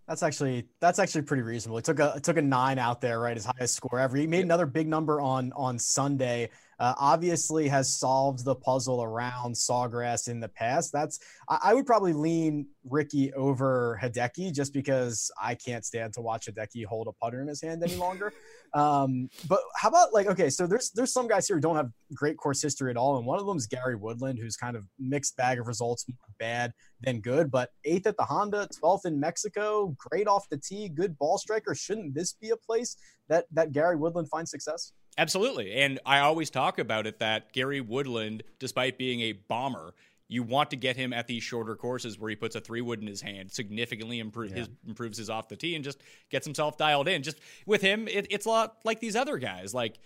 [0.07, 1.79] That's actually that's actually pretty reasonable.
[1.79, 3.35] He took a took a nine out there, right?
[3.35, 4.17] His highest score ever.
[4.19, 6.51] He made another big number on on Sunday.
[6.79, 10.93] Uh, obviously, has solved the puzzle around Sawgrass in the past.
[10.93, 16.21] That's I, I, would probably lean Ricky over Hideki just because I can't stand to
[16.21, 18.33] watch Hideki hold a putter in his hand any longer.
[18.75, 21.91] Um, but how about like okay, so there's there's some guys here who don't have
[22.13, 24.85] great course history at all, and one of them is Gary Woodland, who's kind of
[24.99, 26.05] mixed bag of results,
[26.41, 27.53] bad than good.
[27.53, 31.73] But eighth at the Honda, twelfth in Mexico, great off the tee, good ball striker.
[31.73, 32.97] Shouldn't this be a place
[33.29, 34.93] that that Gary Woodland finds success?
[35.17, 39.95] Absolutely, and I always talk about it that Gary Woodland, despite being a bomber,
[40.29, 43.01] you want to get him at these shorter courses where he puts a three wood
[43.01, 44.59] in his hand, significantly improve yeah.
[44.59, 46.01] his, improves his off the tee, and just
[46.31, 47.23] gets himself dialed in.
[47.23, 49.75] Just with him, it, it's a lot like these other guys.
[49.75, 49.99] Like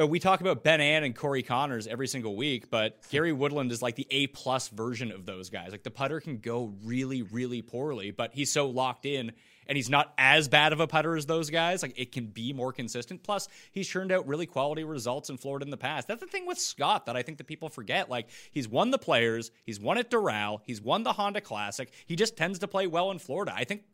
[0.00, 3.72] uh, we talk about Ben An and Corey Conners every single week, but Gary Woodland
[3.72, 5.72] is like the A plus version of those guys.
[5.72, 9.32] Like the putter can go really, really poorly, but he's so locked in
[9.70, 11.80] and he's not as bad of a putter as those guys.
[11.80, 13.22] Like it can be more consistent.
[13.22, 16.08] Plus, he's turned out really quality results in Florida in the past.
[16.08, 18.10] That's the thing with Scott that I think that people forget.
[18.10, 21.88] Like he's won the Players, he's won at Doral, he's won the Honda Classic.
[22.04, 23.52] He just tends to play well in Florida.
[23.54, 23.84] I think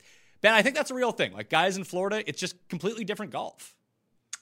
[0.41, 1.35] Ben, I think that's a real thing.
[1.35, 3.77] Like guys in Florida, it's just completely different golf.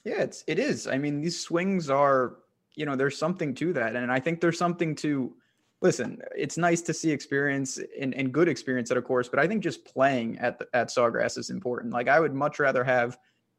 [0.05, 0.87] Yeah, it's it is.
[0.87, 2.37] I mean, these swings are,
[2.75, 3.97] you know, there's something to that.
[3.97, 5.35] And I think there's something to
[5.81, 9.47] listen, it's nice to see experience and, and good experience at a course, but I
[9.47, 11.93] think just playing at the, at Sawgrass is important.
[11.93, 13.17] Like I would much rather have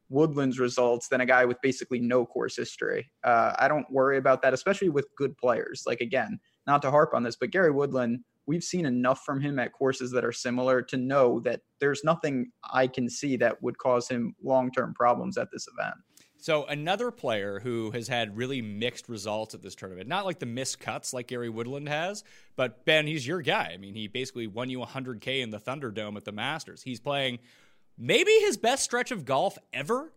[0.09, 3.11] Woodland's results than a guy with basically no course history.
[3.25, 5.83] Uh, I don't worry about that, especially with good players.
[5.87, 9.59] Like again, not to harp on this, but Gary Woodland, we've seen enough from him
[9.59, 13.79] at courses that are similar to know that there's nothing I can see that would
[13.79, 15.97] cause him long term problems at this event.
[16.47, 20.47] So another player who has had really mixed results at this tournament, not like the
[20.47, 22.23] missed cuts like Gary Woodland has,
[22.55, 23.73] but Ben, he's your guy.
[23.75, 26.85] I mean, he basically won you 100K in the Thunderdome at the Masters.
[26.85, 27.41] He's playing
[27.99, 30.13] maybe his best stretch of golf ever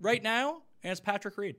[0.00, 1.56] right now, it's Patrick Reed.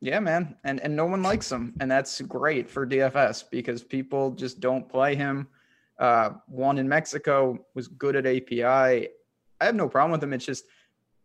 [0.00, 4.30] Yeah, man, and and no one likes him, and that's great for DFS because people
[4.30, 5.48] just don't play him.
[5.98, 8.62] Uh, one in Mexico was good at API.
[8.64, 10.32] I have no problem with him.
[10.32, 10.64] It's just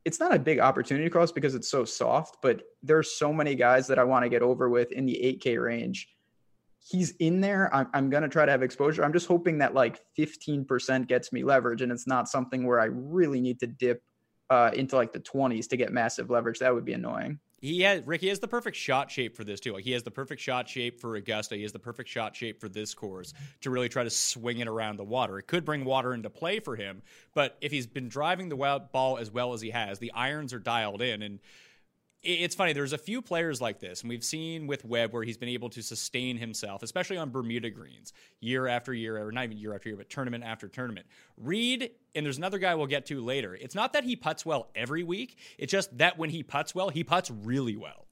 [0.08, 3.88] it's not a big opportunity cost because it's so soft, but there's so many guys
[3.88, 6.08] that I want to get over with in the 8K range.
[6.80, 7.70] He's in there.
[7.76, 9.04] I'm, I'm going to try to have exposure.
[9.04, 12.86] I'm just hoping that like 15% gets me leverage and it's not something where I
[12.86, 14.02] really need to dip
[14.50, 16.60] uh, into like the 20s to get massive leverage.
[16.60, 17.42] That would be annoying.
[17.60, 19.74] He has Ricky has the perfect shot shape for this too.
[19.74, 21.56] Like he has the perfect shot shape for Augusta.
[21.56, 24.68] He has the perfect shot shape for this course to really try to swing it
[24.68, 25.40] around the water.
[25.40, 27.02] It could bring water into play for him,
[27.34, 30.60] but if he's been driving the ball as well as he has, the irons are
[30.60, 31.40] dialed in and
[32.24, 32.74] it's funny.
[32.74, 35.70] There's a few players like this, and we've seen with Webb where he's been able
[35.70, 39.90] to sustain himself, especially on Bermuda greens, year after year, or not even year after
[39.90, 41.06] year, but tournament after tournament.
[41.38, 43.56] Reed, and there's another guy we'll get to later.
[43.56, 45.38] It's not that he puts well every week.
[45.58, 48.07] It's just that when he puts well, he puts really well.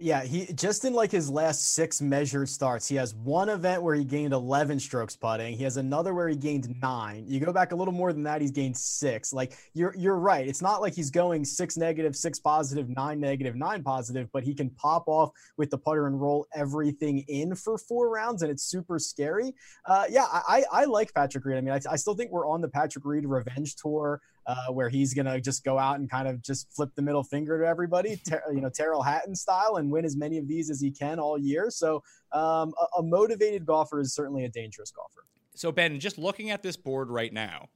[0.00, 3.96] Yeah, he just in like his last six measured starts, he has one event where
[3.96, 5.56] he gained 11 strokes putting.
[5.56, 7.24] He has another where he gained nine.
[7.26, 9.32] You go back a little more than that, he's gained six.
[9.32, 10.46] Like you're you're right.
[10.46, 14.54] It's not like he's going six negative, six positive, nine negative, nine positive, but he
[14.54, 18.62] can pop off with the putter and roll everything in for four rounds, and it's
[18.62, 19.52] super scary.
[19.84, 21.58] Uh, yeah, I I like Patrick Reed.
[21.58, 24.88] I mean, I, I still think we're on the Patrick Reed revenge tour uh, where
[24.88, 27.66] he's going to just go out and kind of just flip the middle finger to
[27.66, 30.90] everybody, ter- you know, Tyrrell Hatton style, and win as many of these as he
[30.90, 31.70] can all year.
[31.70, 35.26] So um, a, a motivated golfer is certainly a dangerous golfer.
[35.54, 37.68] So Ben, just looking at this board right now,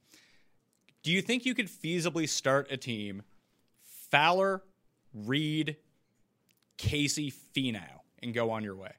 [1.03, 3.21] do you think you could feasibly start a team
[4.09, 4.63] Fowler,
[5.13, 5.77] Reed,
[6.77, 8.93] Casey, Finau, and go on your way?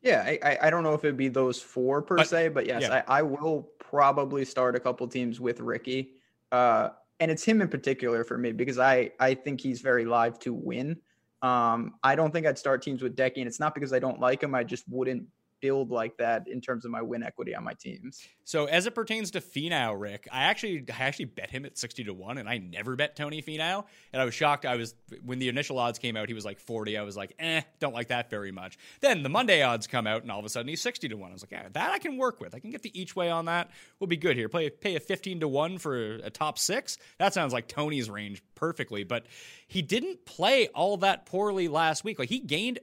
[0.00, 2.82] Yeah, I, I don't know if it'd be those four per but, se, but yes,
[2.82, 3.02] yeah.
[3.08, 6.12] I, I will probably start a couple teams with Ricky.
[6.54, 10.38] Uh, and it's him in particular for me because I I think he's very live
[10.40, 10.98] to win.
[11.42, 14.20] Um, I don't think I'd start teams with Decky, and it's not because I don't
[14.20, 14.54] like him.
[14.54, 15.24] I just wouldn't
[15.64, 18.28] build like that in terms of my win equity on my teams.
[18.44, 22.04] So as it pertains to Finau, Rick, I actually I actually bet him at sixty
[22.04, 24.66] to one, and I never bet Tony Finau, and I was shocked.
[24.66, 26.98] I was when the initial odds came out, he was like forty.
[26.98, 28.76] I was like, eh, don't like that very much.
[29.00, 31.30] Then the Monday odds come out, and all of a sudden he's sixty to one.
[31.30, 32.54] I was like, yeah, that I can work with.
[32.54, 33.70] I can get the each way on that.
[33.98, 34.50] We'll be good here.
[34.50, 36.98] Play pay a fifteen to one for a top six.
[37.18, 39.24] That sounds like Tony's range perfectly, but
[39.66, 42.18] he didn't play all that poorly last week.
[42.18, 42.80] Like he gained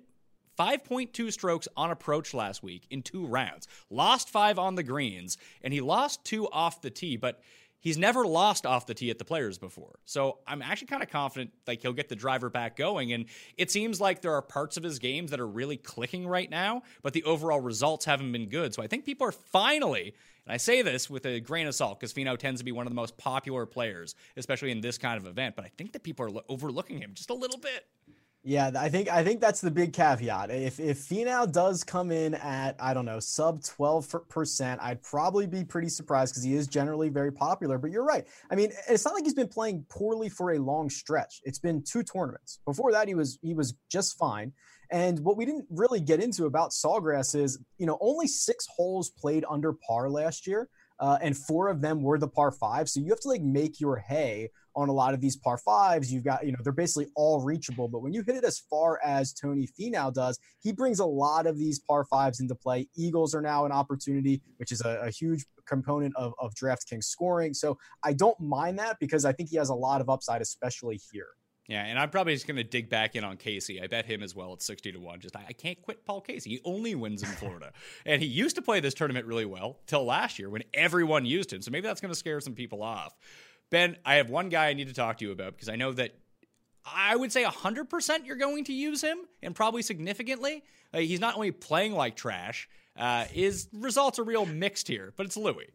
[0.62, 3.68] 5.2 strokes on approach last week in two rounds.
[3.90, 7.42] Lost five on the greens, and he lost two off the tee, but
[7.80, 9.98] he's never lost off the tee at the players before.
[10.06, 13.12] So I'm actually kind of confident like he'll get the driver back going.
[13.12, 13.26] And
[13.58, 16.84] it seems like there are parts of his games that are really clicking right now,
[17.02, 18.76] but the overall results haven't been good.
[18.76, 20.14] So I think people are finally,
[20.46, 22.86] and I say this with a grain of salt because Finau tends to be one
[22.86, 26.04] of the most popular players, especially in this kind of event, but I think that
[26.04, 27.88] people are overlooking him just a little bit.
[28.44, 30.50] Yeah, I think I think that's the big caveat.
[30.50, 35.46] If if Finau does come in at I don't know sub twelve percent, I'd probably
[35.46, 37.78] be pretty surprised because he is generally very popular.
[37.78, 38.26] But you're right.
[38.50, 41.40] I mean, it's not like he's been playing poorly for a long stretch.
[41.44, 42.60] It's been two tournaments.
[42.66, 44.54] Before that, he was he was just fine.
[44.90, 49.12] And what we didn't really get into about Sawgrass is, you know, only six holes
[49.12, 50.68] played under par last year
[51.02, 52.88] uh, and four of them were the par five.
[52.88, 56.12] So you have to like make your hay on a lot of these par fives.
[56.12, 57.88] You've got, you know, they're basically all reachable.
[57.88, 61.48] But when you hit it as far as Tony Finau does, he brings a lot
[61.48, 62.88] of these par fives into play.
[62.96, 67.54] Eagles are now an opportunity, which is a, a huge component of, of DraftKings scoring.
[67.54, 71.00] So I don't mind that because I think he has a lot of upside, especially
[71.12, 71.30] here.
[71.68, 73.82] Yeah, and I'm probably just going to dig back in on Casey.
[73.82, 75.20] I bet him as well at 60 to 1.
[75.22, 76.50] Just I, I can't quit Paul Casey.
[76.50, 77.72] He only wins in Florida.
[78.06, 81.54] and he used to play this tournament really well till last year when everyone used
[81.54, 81.62] him.
[81.62, 83.16] So maybe that's going to scare some people off.
[83.72, 85.94] Ben, I have one guy I need to talk to you about because I know
[85.94, 86.12] that
[86.86, 90.64] I would say 100% you're going to use him and probably significantly.
[90.94, 95.26] Uh, he's not only playing like trash, uh, his results are real mixed here, but
[95.26, 95.70] it's Louis.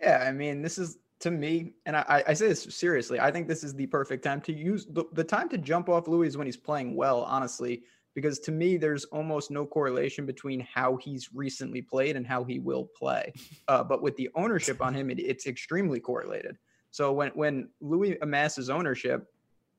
[0.00, 3.48] Yeah, I mean, this is to me, and I, I say this seriously, I think
[3.48, 6.36] this is the perfect time to use the, the time to jump off Louis is
[6.36, 11.32] when he's playing well, honestly, because to me, there's almost no correlation between how he's
[11.32, 13.32] recently played and how he will play.
[13.68, 16.58] Uh, but with the ownership on him, it, it's extremely correlated.
[16.92, 19.26] So when, when Louis amasses ownership,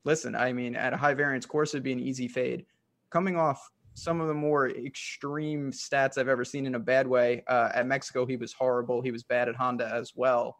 [0.04, 2.66] listen, I mean, at a high variance course, it'd be an easy fade.
[3.08, 7.44] Coming off some of the more extreme stats I've ever seen in a bad way.
[7.46, 9.00] Uh, at Mexico, he was horrible.
[9.00, 10.58] He was bad at Honda as well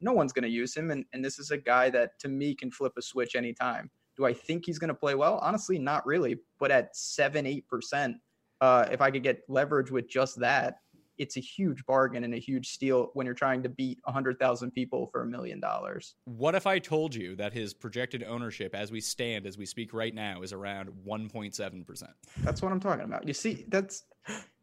[0.00, 0.90] no one's going to use him.
[0.90, 3.90] And, and this is a guy that to me can flip a switch anytime.
[4.16, 5.38] Do I think he's going to play well?
[5.42, 6.38] Honestly, not really.
[6.58, 8.16] But at seven, eight percent,
[8.60, 10.80] uh, if I could get leverage with just that,
[11.18, 15.08] it's a huge bargain and a huge steal when you're trying to beat 100,000 people
[15.12, 16.14] for a million dollars.
[16.24, 19.92] What if I told you that his projected ownership as we stand, as we speak
[19.92, 22.08] right now, is around 1.7%?
[22.38, 23.26] That's what I'm talking about.
[23.26, 24.04] You see, that's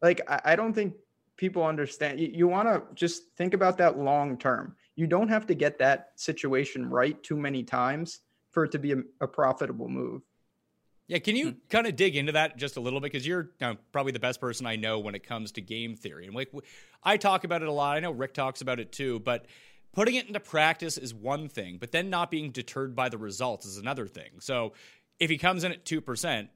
[0.02, 0.94] like, I, I don't think
[1.36, 2.20] people understand.
[2.20, 5.78] You, you want to just think about that long term you don't have to get
[5.78, 10.22] that situation right too many times for it to be a, a profitable move.
[11.08, 11.58] Yeah, can you hmm.
[11.70, 14.20] kind of dig into that just a little bit because you're you know, probably the
[14.20, 16.26] best person I know when it comes to game theory.
[16.26, 16.52] And like
[17.02, 17.96] I talk about it a lot.
[17.96, 19.46] I know Rick talks about it too, but
[19.92, 23.66] putting it into practice is one thing, but then not being deterred by the results
[23.66, 24.40] is another thing.
[24.40, 24.72] So
[25.20, 26.48] if he comes in at 2%,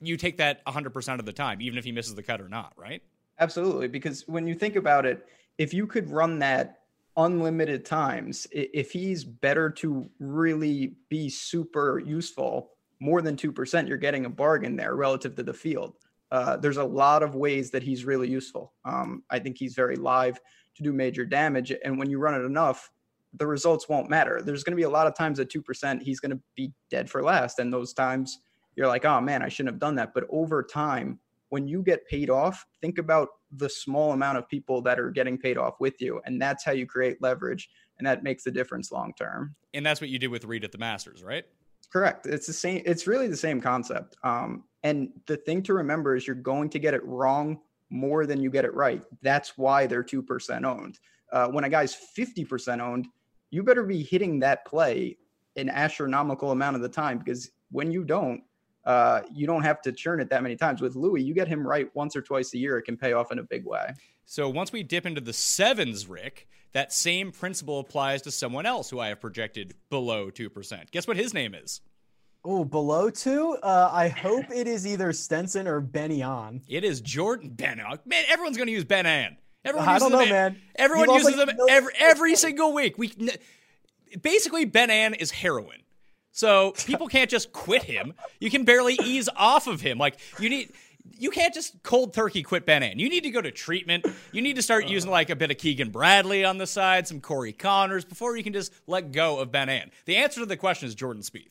[0.00, 2.72] you take that 100% of the time, even if he misses the cut or not,
[2.76, 3.02] right?
[3.38, 3.88] Absolutely.
[3.88, 5.26] Because when you think about it,
[5.58, 6.80] if you could run that
[7.16, 14.26] unlimited times, if he's better to really be super useful, more than 2%, you're getting
[14.26, 15.94] a bargain there relative to the field.
[16.30, 18.72] Uh, there's a lot of ways that he's really useful.
[18.84, 20.40] Um, I think he's very live
[20.76, 21.72] to do major damage.
[21.84, 22.90] And when you run it enough,
[23.34, 24.40] the results won't matter.
[24.42, 27.08] There's going to be a lot of times at 2%, he's going to be dead
[27.08, 27.58] for last.
[27.58, 28.40] And those times
[28.76, 30.14] you're like, oh man, I shouldn't have done that.
[30.14, 34.82] But over time, when you get paid off, think about the small amount of people
[34.82, 36.20] that are getting paid off with you.
[36.24, 37.68] And that's how you create leverage.
[37.98, 39.54] And that makes the difference long term.
[39.72, 41.44] And that's what you did with Reed at the Masters, right?
[41.92, 42.26] Correct.
[42.26, 42.82] It's the same.
[42.84, 44.16] It's really the same concept.
[44.22, 48.40] Um, and the thing to remember is you're going to get it wrong more than
[48.40, 49.02] you get it right.
[49.22, 50.98] That's why they're 2% owned.
[51.32, 53.06] Uh, when a guy's 50% owned,
[53.50, 55.16] you better be hitting that play
[55.56, 58.42] an astronomical amount of the time because when you don't,
[58.84, 60.80] uh, you don't have to churn it that many times.
[60.80, 63.32] With Louis, you get him right once or twice a year, it can pay off
[63.32, 63.92] in a big way.
[64.24, 68.90] So once we dip into the sevens, Rick, that same principle applies to someone else
[68.90, 70.90] who I have projected below 2%.
[70.90, 71.80] Guess what his name is?
[72.44, 73.56] Oh, below two?
[73.62, 76.60] Uh, I hope it is either Stenson or Benny An.
[76.68, 77.78] It is Jordan Ben.
[78.04, 79.38] Man, everyone's going to use Ben An.
[79.64, 80.60] Everyone I uses don't know, him, man.
[80.76, 82.98] Everyone uses like them every, every single week.
[82.98, 83.10] We
[84.20, 85.78] basically Ben An is heroin.
[86.32, 88.12] So people can't just quit him.
[88.38, 89.96] You can barely ease off of him.
[89.96, 90.72] Like you need
[91.12, 92.98] you can't just cold turkey quit Ben An.
[92.98, 94.06] You need to go to treatment.
[94.32, 97.20] You need to start using like a bit of Keegan Bradley on the side, some
[97.20, 99.90] Corey Conners before you can just let go of Ben An.
[100.04, 101.50] The answer to the question is Jordan Spieth.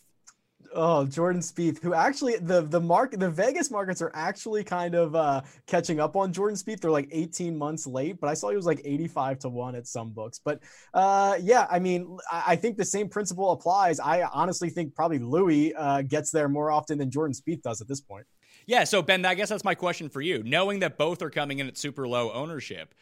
[0.78, 5.16] Oh, Jordan Spieth, who actually the the mark the Vegas markets are actually kind of
[5.16, 6.82] uh, catching up on Jordan Spieth.
[6.82, 9.88] They're like 18 months late, but I saw he was like 85 to one at
[9.88, 10.42] some books.
[10.44, 10.60] But
[10.94, 14.02] uh, yeah, I mean, I, I, think the same principle applies.
[14.02, 17.88] I honestly think probably Louis uh, gets there more often than Jordan Spieth does at
[17.88, 18.26] this point.
[18.66, 20.42] Yeah, so Ben, I guess that's my question for you.
[20.44, 22.96] Knowing that both are coming in at super low ownership,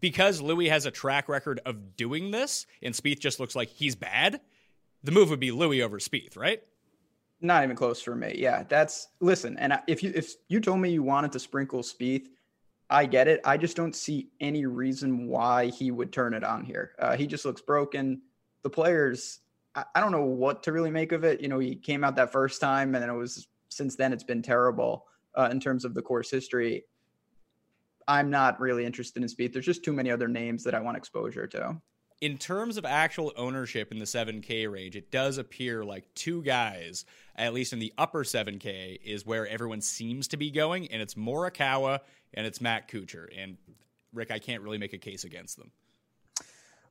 [0.00, 3.94] because Louis has a track record of doing this, and Spieth just looks like he's
[3.94, 4.40] bad,
[5.04, 6.62] the move would be Louis over Spieth, right?
[7.40, 8.34] Not even close for me.
[8.38, 9.58] Yeah, that's listen.
[9.58, 12.28] And if you if you told me you wanted to sprinkle Spieth,
[12.88, 13.40] I get it.
[13.44, 16.92] I just don't see any reason why he would turn it on here.
[16.98, 18.22] Uh, he just looks broken.
[18.62, 19.40] The players,
[19.74, 21.40] I, I, don't know what to really make of it.
[21.40, 24.24] You know, he came out that first time, and then it was since then it's
[24.24, 26.84] been terrible uh, in terms of the course history.
[28.08, 29.52] I'm not really interested in Spieth.
[29.52, 31.80] There's just too many other names that I want exposure to
[32.22, 37.04] in terms of actual ownership in the 7K range, it does appear like two guys,
[37.34, 41.14] at least in the upper 7K, is where everyone seems to be going, and it's
[41.14, 41.98] Morikawa
[42.32, 43.26] and it's Matt Kuchar.
[43.36, 43.56] And
[44.14, 45.72] Rick, I can't really make a case against them.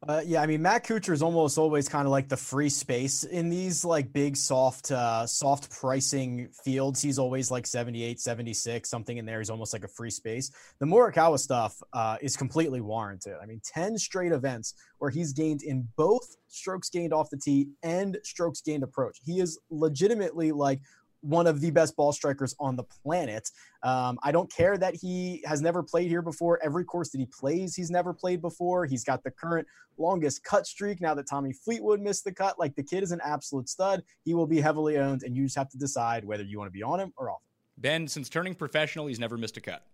[0.08, 3.24] Uh, yeah, I mean Matt Kuchar is almost always kind of like the free space
[3.24, 7.04] in these like big soft uh, soft pricing fields.
[7.04, 9.38] He's always like 78, 76, something in there.
[9.38, 10.50] He's almost like a free space.
[10.80, 13.36] The Morikawa stuff uh, is completely warranted.
[13.44, 17.68] I mean, 10 straight events where he's gained in both strokes gained off the tee
[17.84, 19.20] and strokes gained approach.
[19.24, 20.82] He is legitimately like
[21.22, 23.50] one of the best ball strikers on the planet.
[23.84, 26.60] Um, I don't care that he has never played here before.
[26.64, 28.86] Every course that he plays, he's never played before.
[28.86, 32.60] He's got the current longest cut streak now that Tommy Fleetwood missed the cut.
[32.60, 34.04] Like the kid is an absolute stud.
[34.24, 36.74] He will be heavily owned, and you just have to decide whether you want to
[36.74, 37.42] be on him or off.
[37.78, 39.86] Ben, since turning professional, he's never missed a cut.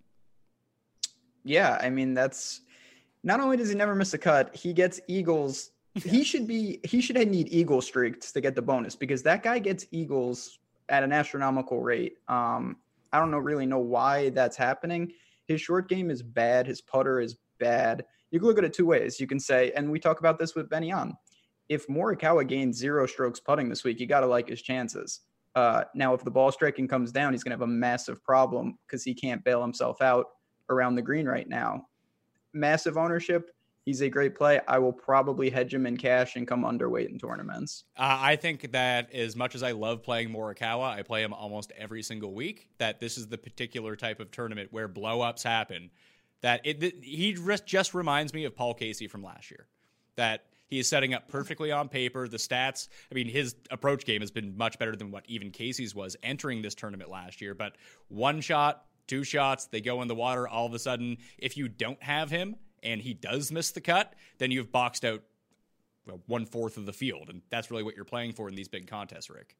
[1.43, 2.61] Yeah, I mean that's
[3.23, 5.71] not only does he never miss a cut, he gets eagles.
[5.93, 9.59] he should be he should need eagle streaks to get the bonus because that guy
[9.59, 12.13] gets eagles at an astronomical rate.
[12.27, 12.77] Um,
[13.11, 15.11] I don't know really know why that's happening.
[15.47, 16.67] His short game is bad.
[16.67, 18.05] His putter is bad.
[18.31, 19.19] You can look at it two ways.
[19.19, 21.13] You can say, and we talk about this with Benny An.
[21.69, 25.21] If Morikawa gains zero strokes putting this week, you got to like his chances.
[25.55, 28.77] Uh, now, if the ball striking comes down, he's going to have a massive problem
[28.85, 30.27] because he can't bail himself out
[30.69, 31.87] around the green right now.
[32.53, 33.51] Massive ownership.
[33.87, 34.59] He's a great play.
[34.67, 37.85] I will probably hedge him in cash and come underweight in tournaments.
[37.95, 41.71] Uh, I think that as much as I love playing Morikawa, I play him almost
[41.77, 42.67] every single week.
[42.79, 45.89] That this is the particular type of tournament where blowups happen.
[46.41, 49.67] That it, he just reminds me of Paul Casey from last year.
[50.17, 52.27] That he is setting up perfectly on paper.
[52.27, 55.95] The stats, I mean, his approach game has been much better than what even Casey's
[55.95, 57.53] was entering this tournament last year.
[57.53, 57.77] But
[58.09, 60.45] one shot, two shots, they go in the water.
[60.45, 64.13] All of a sudden, if you don't have him, and he does miss the cut,
[64.37, 65.21] then you've boxed out
[66.05, 68.67] well, one fourth of the field, and that's really what you're playing for in these
[68.67, 69.55] big contests, Rick.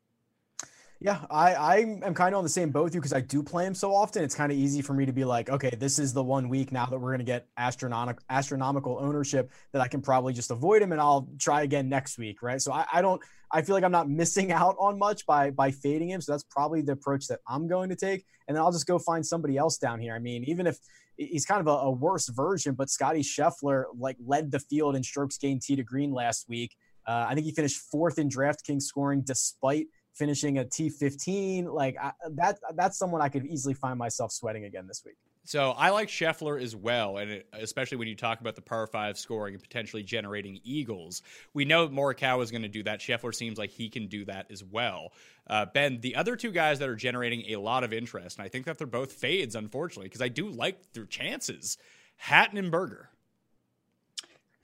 [1.00, 3.44] Yeah, I I am kind of on the same boat with you because I do
[3.44, 4.24] play him so often.
[4.24, 6.72] It's kind of easy for me to be like, okay, this is the one week
[6.72, 10.82] now that we're going to get astronomical astronomical ownership that I can probably just avoid
[10.82, 12.60] him and I'll try again next week, right?
[12.60, 15.70] So I, I don't I feel like I'm not missing out on much by by
[15.70, 16.22] fading him.
[16.22, 18.98] So that's probably the approach that I'm going to take, and then I'll just go
[18.98, 20.16] find somebody else down here.
[20.16, 20.80] I mean, even if
[21.18, 25.04] he's kind of a, a worse version, but Scotty Scheffler like led the field in
[25.04, 26.76] strokes gained tee to green last week.
[27.08, 31.74] Uh, I think he finished fourth in DraftKings scoring despite finishing a T15.
[31.74, 35.16] Like I, that, that's someone I could easily find myself sweating again this week.
[35.48, 38.86] So I like Scheffler as well, and it, especially when you talk about the par
[38.86, 41.22] five scoring and potentially generating eagles.
[41.54, 43.00] We know Morikawa is going to do that.
[43.00, 45.14] Scheffler seems like he can do that as well.
[45.50, 48.50] Uh, ben, the other two guys that are generating a lot of interest, and I
[48.50, 51.78] think that they're both fades, unfortunately, because I do like their chances.
[52.18, 53.10] Hatton and Berger.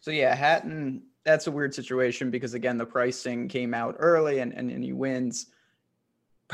[0.02, 4.52] So yeah, Hatton that's a weird situation because again, the pricing came out early and
[4.52, 5.46] and, and he wins.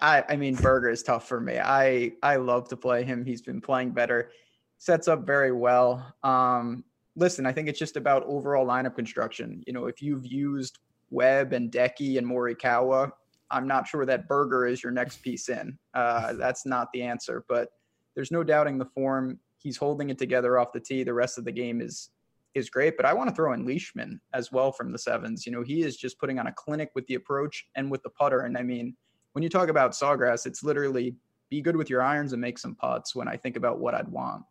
[0.00, 1.58] I I mean, Berger is tough for me.
[1.58, 3.24] I I love to play him.
[3.24, 4.30] He's been playing better,
[4.78, 6.14] sets up very well.
[6.22, 6.84] Um,
[7.16, 9.62] listen, I think it's just about overall lineup construction.
[9.66, 10.78] You know, if you've used
[11.10, 13.12] Webb and Decky and Morikawa,
[13.50, 15.78] I'm not sure that Berger is your next piece in.
[15.94, 17.70] Uh, that's not the answer, but
[18.14, 19.38] there's no doubting the form.
[19.58, 21.04] He's holding it together off the tee.
[21.04, 22.10] The rest of the game is
[22.54, 25.46] is great, but I want to throw in Leishman as well from the sevens.
[25.46, 28.10] You know, he is just putting on a clinic with the approach and with the
[28.10, 28.40] putter.
[28.40, 28.94] And I mean,
[29.32, 31.16] when you talk about Sawgrass, it's literally
[31.50, 34.08] be good with your irons and make some putts when I think about what I'd
[34.08, 34.44] want.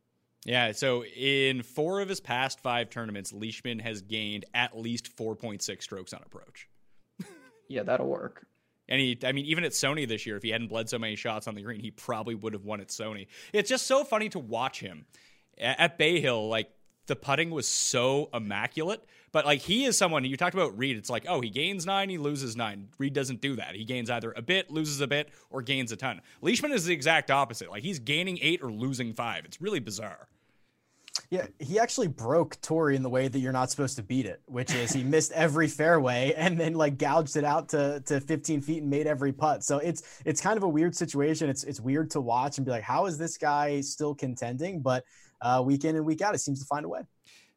[0.46, 5.82] Yeah, so in four of his past five tournaments, Leishman has gained at least 4.6
[5.82, 6.68] strokes on approach.
[7.68, 8.48] yeah, that'll work.
[8.90, 11.16] And he, I mean, even at Sony this year, if he hadn't bled so many
[11.16, 13.28] shots on the green, he probably would have won at Sony.
[13.54, 15.06] It's just so funny to watch him
[15.58, 16.50] at Bay Hill.
[16.50, 16.70] Like
[17.08, 19.04] the putting was so immaculate.
[19.32, 20.98] But like he is someone you talked about Reed.
[20.98, 22.90] It's like oh he gains nine, he loses nine.
[22.98, 23.76] Reed doesn't do that.
[23.76, 26.22] He gains either a bit, loses a bit, or gains a ton.
[26.42, 27.70] Leishman is the exact opposite.
[27.70, 29.46] Like he's gaining eight or losing five.
[29.46, 30.28] It's really bizarre.
[31.30, 34.42] Yeah, he actually broke Torrey in the way that you're not supposed to beat it,
[34.48, 38.62] which is he missed every fairway and then like gouged it out to, to 15
[38.62, 39.64] feet and made every putt.
[39.64, 41.50] So it's it's kind of a weird situation.
[41.50, 44.82] It's it's weird to watch and be like, how is this guy still contending?
[44.82, 45.06] But
[45.42, 47.02] uh, week in and week out, it seems to find a way.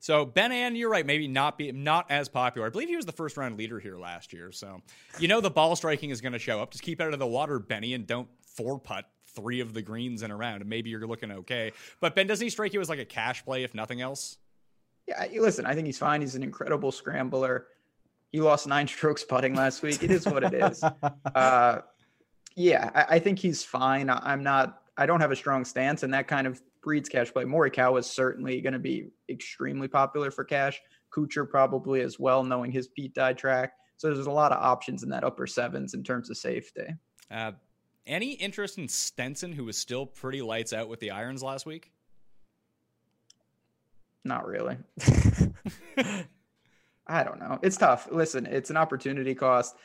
[0.00, 2.66] So Ben An, you're right, maybe not be not as popular.
[2.66, 4.52] I believe he was the first round leader here last year.
[4.52, 4.82] So
[5.18, 6.72] you know the ball striking is going to show up.
[6.72, 10.22] Just keep out of the water, Benny, and don't four putt three of the greens
[10.22, 10.60] in a round.
[10.60, 11.72] And maybe you're looking okay.
[12.00, 14.36] But Ben, doesn't he strike you as like a cash play if nothing else?
[15.06, 16.20] Yeah, listen, I think he's fine.
[16.20, 17.66] He's an incredible scrambler.
[18.30, 20.02] He lost nine strokes putting last week.
[20.02, 20.84] It is what it is.
[21.34, 21.78] uh,
[22.56, 24.10] yeah, I, I think he's fine.
[24.10, 24.82] I'm not.
[24.96, 27.44] I don't have a strong stance, and that kind of breeds cash play.
[27.44, 30.80] Morikawa is certainly going to be extremely popular for cash.
[31.12, 33.72] Kuchar probably as well, knowing his Pete Dye track.
[33.96, 36.86] So there's a lot of options in that upper sevens in terms of safety.
[37.30, 37.52] Uh,
[38.06, 41.90] any interest in Stenson, who was still pretty lights out with the irons last week?
[44.24, 44.76] Not really.
[47.06, 47.58] I don't know.
[47.62, 48.08] It's tough.
[48.10, 49.76] Listen, it's an opportunity cost.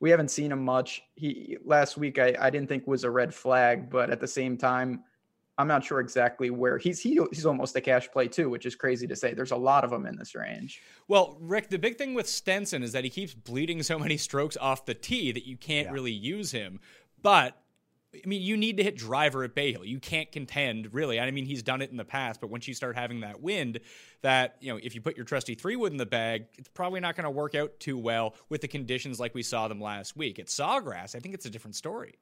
[0.00, 1.02] We haven't seen him much.
[1.14, 4.56] He last week I, I didn't think was a red flag, but at the same
[4.56, 5.02] time,
[5.58, 8.76] I'm not sure exactly where he's he, he's almost a cash play too, which is
[8.76, 9.34] crazy to say.
[9.34, 10.80] There's a lot of them in this range.
[11.08, 14.56] Well, Rick, the big thing with Stenson is that he keeps bleeding so many strokes
[14.56, 15.92] off the tee that you can't yeah.
[15.92, 16.80] really use him.
[17.20, 17.56] But
[18.14, 19.84] I mean, you need to hit driver at Bay Hill.
[19.84, 21.20] You can't contend, really.
[21.20, 23.80] I mean, he's done it in the past, but once you start having that wind,
[24.22, 27.00] that, you know, if you put your trusty three wood in the bag, it's probably
[27.00, 30.16] not going to work out too well with the conditions like we saw them last
[30.16, 30.38] week.
[30.38, 32.14] At Sawgrass, I think it's a different story.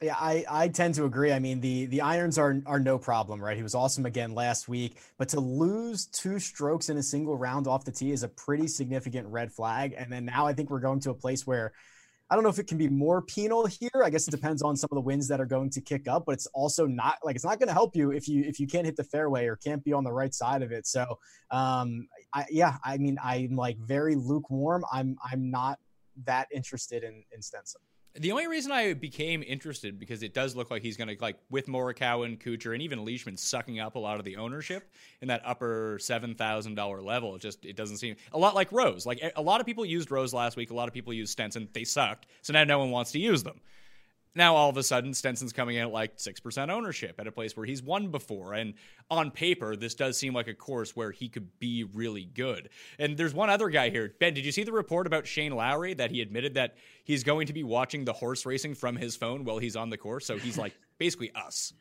[0.00, 1.32] Yeah, I, I tend to agree.
[1.32, 3.56] I mean, the the irons are are no problem, right?
[3.56, 7.66] He was awesome again last week, but to lose two strokes in a single round
[7.66, 9.94] off the tee is a pretty significant red flag.
[9.98, 11.72] And then now I think we're going to a place where
[12.30, 14.02] I don't know if it can be more penal here.
[14.04, 16.26] I guess it depends on some of the winds that are going to kick up,
[16.26, 18.68] but it's also not like it's not going to help you if you if you
[18.68, 20.86] can't hit the fairway or can't be on the right side of it.
[20.86, 21.18] So,
[21.50, 24.84] um, I, yeah, I mean, I'm like very lukewarm.
[24.92, 25.80] I'm I'm not
[26.24, 27.80] that interested in in Stenson.
[28.14, 31.36] The only reason I became interested because it does look like he's going to like
[31.50, 34.90] with Morikawa and Kuchar and even Leishman sucking up a lot of the ownership
[35.20, 37.36] in that upper seven thousand dollar level.
[37.36, 39.06] It just it doesn't seem a lot like Rose.
[39.06, 40.70] Like a lot of people used Rose last week.
[40.70, 41.68] A lot of people used Stenson.
[41.72, 42.26] They sucked.
[42.42, 43.60] So now no one wants to use them.
[44.38, 47.56] Now all of a sudden Stenson's coming in at like 6% ownership at a place
[47.56, 48.74] where he's won before and
[49.10, 52.68] on paper this does seem like a course where he could be really good.
[53.00, 54.14] And there's one other guy here.
[54.20, 57.48] Ben, did you see the report about Shane Lowry that he admitted that he's going
[57.48, 60.38] to be watching the horse racing from his phone while he's on the course so
[60.38, 61.72] he's like basically us.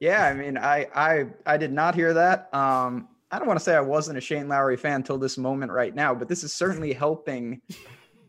[0.00, 2.52] Yeah, I mean I I I did not hear that.
[2.52, 5.70] Um I don't want to say I wasn't a Shane Lowry fan till this moment
[5.70, 7.62] right now, but this is certainly helping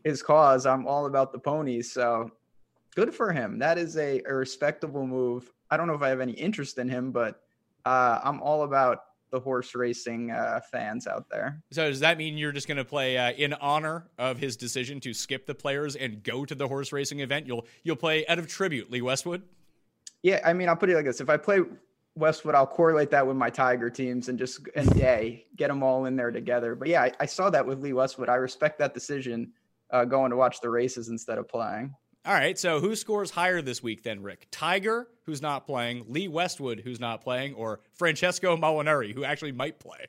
[0.04, 0.66] his cause.
[0.66, 2.30] I'm all about the ponies, so
[2.96, 3.58] good for him.
[3.58, 5.52] That is a, a respectable move.
[5.70, 7.42] I don't know if I have any interest in him, but
[7.84, 11.62] uh, I'm all about the horse racing uh, fans out there.
[11.72, 14.98] So does that mean you're just going to play uh, in honor of his decision
[15.00, 17.46] to skip the players and go to the horse racing event?
[17.46, 19.42] You'll you'll play out of tribute, Lee Westwood.
[20.22, 21.60] Yeah, I mean, I'll put it like this: if I play
[22.14, 26.06] Westwood, I'll correlate that with my Tiger teams and just and day get them all
[26.06, 26.74] in there together.
[26.74, 28.28] But yeah, I, I, saw that with Lee Westwood.
[28.28, 29.52] I respect that decision,
[29.90, 31.94] uh, going to watch the races instead of playing.
[32.26, 34.48] All right, so who scores higher this week then, Rick?
[34.50, 39.78] Tiger, who's not playing, Lee Westwood, who's not playing, or Francesco Molinari, who actually might
[39.78, 40.06] play?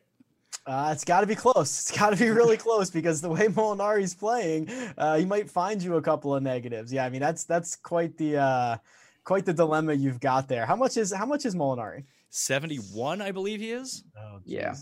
[0.65, 1.59] Uh, it's got to be close.
[1.79, 5.79] It's got to be really close because the way Molinari's playing, uh, he might find
[5.79, 6.91] you a couple of negatives.
[6.91, 8.77] Yeah, I mean that's that's quite the uh,
[9.23, 10.65] quite the dilemma you've got there.
[10.65, 12.05] How much is how much is Molinari?
[12.31, 14.03] Seventy one, I believe he is.
[14.17, 14.53] Oh, geez.
[14.53, 14.73] yeah.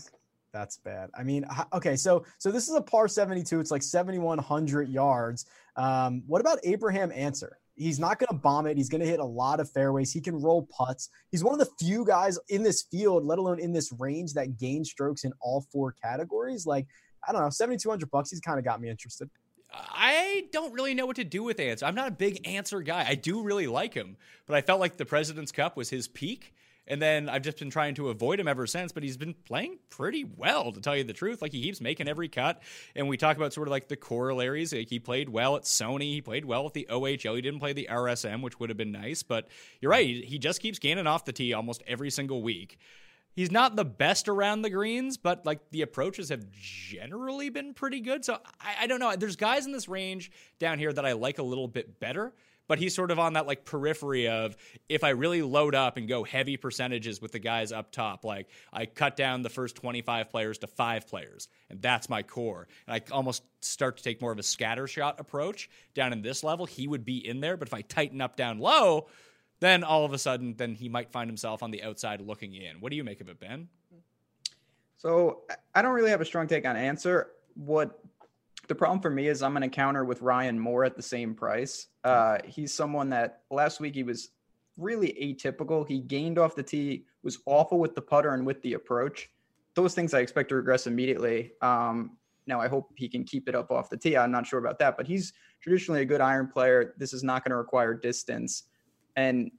[0.56, 1.10] That's bad.
[1.14, 1.44] I mean,
[1.74, 3.60] okay, so so this is a par 72.
[3.60, 5.44] It's like 7100 yards.
[5.76, 7.58] Um, what about Abraham Ancer?
[7.74, 8.78] He's not going to bomb it.
[8.78, 10.10] He's going to hit a lot of fairways.
[10.10, 11.10] He can roll putts.
[11.30, 14.56] He's one of the few guys in this field, let alone in this range, that
[14.56, 16.64] gain strokes in all four categories.
[16.64, 16.86] Like,
[17.28, 18.30] I don't know, 7,200 bucks.
[18.30, 19.28] He's kind of got me interested.
[19.70, 21.84] I don't really know what to do with Ancer.
[21.84, 23.04] I'm not a big Ancer guy.
[23.06, 26.54] I do really like him, but I felt like the President's Cup was his peak.
[26.88, 29.78] And then I've just been trying to avoid him ever since, but he's been playing
[29.90, 31.42] pretty well, to tell you the truth.
[31.42, 32.62] Like he keeps making every cut.
[32.94, 34.72] And we talk about sort of like the corollaries.
[34.72, 36.12] Like he played well at Sony.
[36.12, 37.34] He played well with the OHL.
[37.34, 39.22] He didn't play the RSM, which would have been nice.
[39.22, 39.48] But
[39.80, 40.24] you're right.
[40.24, 42.78] He just keeps gaining off the tee almost every single week.
[43.32, 48.00] He's not the best around the greens, but like the approaches have generally been pretty
[48.00, 48.24] good.
[48.24, 49.14] So I, I don't know.
[49.14, 52.32] There's guys in this range down here that I like a little bit better
[52.68, 54.56] but he's sort of on that like periphery of
[54.88, 58.48] if I really load up and go heavy percentages with the guys up top, like
[58.72, 62.68] I cut down the first 25 players to five players, and that's my core.
[62.86, 66.42] And I almost start to take more of a scatter shot approach down in this
[66.42, 66.66] level.
[66.66, 69.08] He would be in there, but if I tighten up down low,
[69.60, 72.80] then all of a sudden, then he might find himself on the outside looking in.
[72.80, 73.68] What do you make of it, Ben?
[74.96, 75.42] So
[75.74, 77.28] I don't really have a strong take on Ancer.
[77.54, 78.00] What
[78.68, 81.34] the problem for me is I'm going to counter with Ryan Moore at the same
[81.34, 81.86] price.
[82.04, 84.30] Uh, he's someone that last week he was
[84.76, 85.86] really atypical.
[85.86, 89.30] He gained off the tee, was awful with the putter and with the approach.
[89.74, 91.52] Those things I expect to regress immediately.
[91.60, 94.16] Um, now I hope he can keep it up off the tee.
[94.16, 96.94] I'm not sure about that, but he's traditionally a good iron player.
[96.98, 98.64] This is not going to require distance,
[99.16, 99.50] and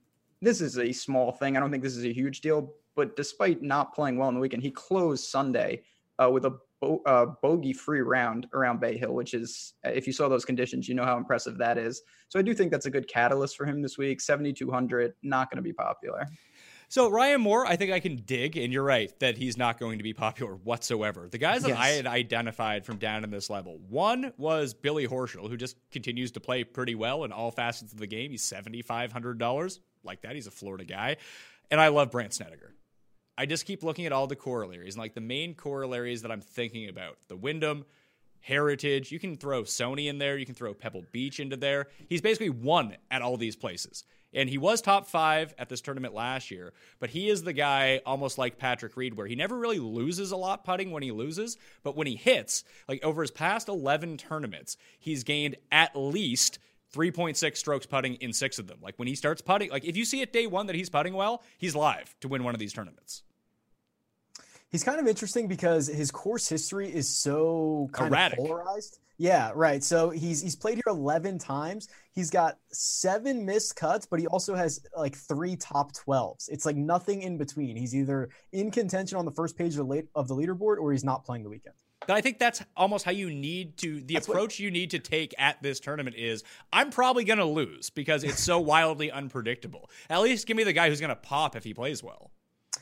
[0.41, 1.57] this is a small thing.
[1.57, 2.73] I don't think this is a huge deal.
[2.95, 5.83] But despite not playing well in the weekend, he closed Sunday
[6.19, 10.13] uh, with a bo- uh, bogey free round around Bay Hill, which is, if you
[10.13, 12.01] saw those conditions, you know how impressive that is.
[12.29, 14.21] So I do think that's a good catalyst for him this week.
[14.21, 16.27] 7,200, not going to be popular.
[16.89, 19.97] So Ryan Moore, I think I can dig, and you're right that he's not going
[19.97, 21.27] to be popular whatsoever.
[21.29, 21.77] The guys that yes.
[21.77, 26.31] I had identified from down in this level, one was Billy Horschel, who just continues
[26.31, 28.31] to play pretty well in all facets of the game.
[28.31, 30.35] He's seventy five hundred dollars, like that.
[30.35, 31.17] He's a Florida guy,
[31.69, 32.73] and I love Brandt Snedeker.
[33.37, 36.41] I just keep looking at all the corollaries and like the main corollaries that I'm
[36.41, 37.17] thinking about.
[37.27, 37.85] The Wyndham,
[38.39, 41.87] Heritage, you can throw Sony in there, you can throw Pebble Beach into there.
[42.09, 44.05] He's basically won at all these places.
[44.33, 48.01] And he was top five at this tournament last year, but he is the guy
[48.05, 51.57] almost like Patrick Reed, where he never really loses a lot putting when he loses,
[51.83, 56.59] but when he hits, like over his past 11 tournaments, he's gained at least
[56.95, 58.79] 3.6 strokes putting in six of them.
[58.81, 61.13] Like when he starts putting, like if you see it day one that he's putting
[61.13, 63.23] well, he's live to win one of these tournaments
[64.69, 68.39] he's kind of interesting because his course history is so kind Erratic.
[68.39, 68.99] of polarized.
[69.19, 69.83] Yeah, right.
[69.83, 71.89] So he's he's played here 11 times.
[72.11, 76.49] He's got seven missed cuts, but he also has like three top 12s.
[76.49, 77.75] It's like nothing in between.
[77.75, 80.91] He's either in contention on the first page of the, late, of the leaderboard or
[80.91, 81.75] he's not playing the weekend.
[82.05, 84.91] But I think that's almost how you need to the that's approach what, you need
[84.91, 89.11] to take at this tournament is I'm probably going to lose because it's so wildly
[89.11, 89.89] unpredictable.
[90.09, 92.31] At least give me the guy who's going to pop if he plays well.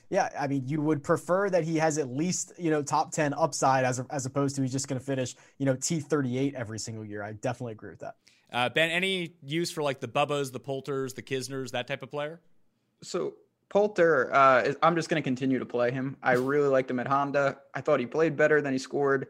[0.10, 3.34] Yeah, I mean, you would prefer that he has at least you know top ten
[3.34, 6.54] upside as as opposed to he's just going to finish you know T thirty eight
[6.54, 7.24] every single year.
[7.24, 8.16] I definitely agree with that.
[8.52, 12.12] Uh, ben, any use for like the Bubbas, the Poulters, the Kisners, that type of
[12.12, 12.42] player?
[13.02, 13.34] So
[13.76, 16.16] Poulter, uh, is, I'm just going to continue to play him.
[16.24, 17.58] I really liked him at Honda.
[17.74, 19.28] I thought he played better than he scored.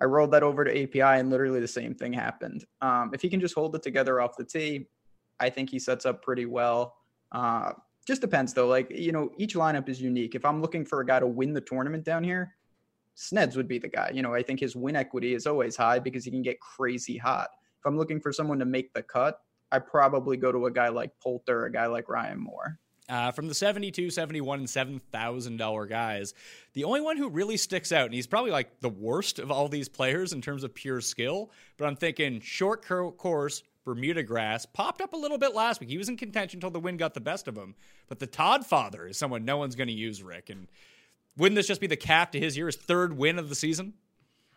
[0.00, 2.64] I rolled that over to API, and literally the same thing happened.
[2.80, 4.88] Um, if he can just hold it together off the tee,
[5.38, 6.96] I think he sets up pretty well.
[7.30, 7.74] Uh,
[8.04, 8.66] just depends though.
[8.66, 10.34] Like, you know, each lineup is unique.
[10.34, 12.56] If I'm looking for a guy to win the tournament down here,
[13.16, 14.10] Sneds would be the guy.
[14.12, 17.16] You know, I think his win equity is always high because he can get crazy
[17.16, 17.50] hot.
[17.78, 19.38] If I'm looking for someone to make the cut,
[19.70, 22.80] I probably go to a guy like Poulter, a guy like Ryan Moore.
[23.06, 26.32] Uh, from the 72, 71, and $7,000 guys,
[26.72, 29.68] the only one who really sticks out, and he's probably like the worst of all
[29.68, 35.00] these players in terms of pure skill, but I'm thinking short course, Bermuda grass popped
[35.02, 35.90] up a little bit last week.
[35.90, 37.74] He was in contention until the wind got the best of him.
[38.08, 40.50] But the Todd father is someone no one's going to use, Rick.
[40.50, 40.68] And
[41.36, 43.94] wouldn't this just be the cap to his year, his third win of the season?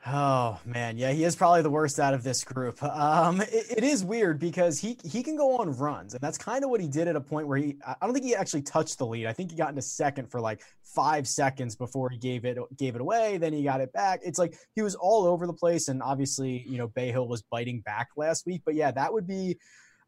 [0.05, 2.81] Oh man, yeah, he is probably the worst out of this group.
[2.83, 6.63] Um, it, it is weird because he he can go on runs, and that's kind
[6.63, 8.99] of what he did at a point where he I don't think he actually touched
[8.99, 9.25] the lead.
[9.25, 12.95] I think he got into second for like five seconds before he gave it gave
[12.95, 13.37] it away.
[13.37, 14.21] Then he got it back.
[14.23, 17.41] It's like he was all over the place, and obviously, you know, Bay Hill was
[17.41, 18.61] biting back last week.
[18.65, 19.57] But yeah, that would be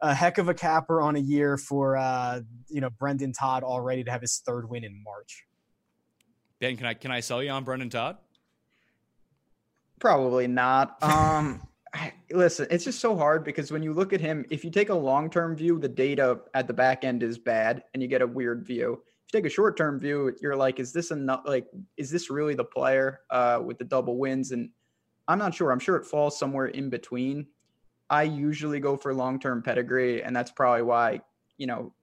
[0.02, 4.04] a heck of a capper on a year for uh, you know Brendon Todd already
[4.04, 5.46] to have his third win in March.
[6.60, 8.18] Ben, can I can I sell you on Brendon Todd?
[10.00, 11.02] Probably not.
[11.04, 11.62] Um,
[12.32, 14.96] listen, it's just so hard because when you look at him, if you take a
[14.96, 18.28] long term view, the data at the back end is bad, and you get a
[18.28, 18.94] weird view.
[18.94, 21.42] If you take a short term view, you're like, is this enough?
[21.46, 24.52] Like, is this really the player uh, with the double wins?
[24.52, 24.70] And
[25.28, 25.72] I'm not sure.
[25.72, 27.48] I'm sure it falls somewhere in between.
[28.10, 31.22] I usually go for long term pedigree, and that's probably why
[31.60, 31.94] you know,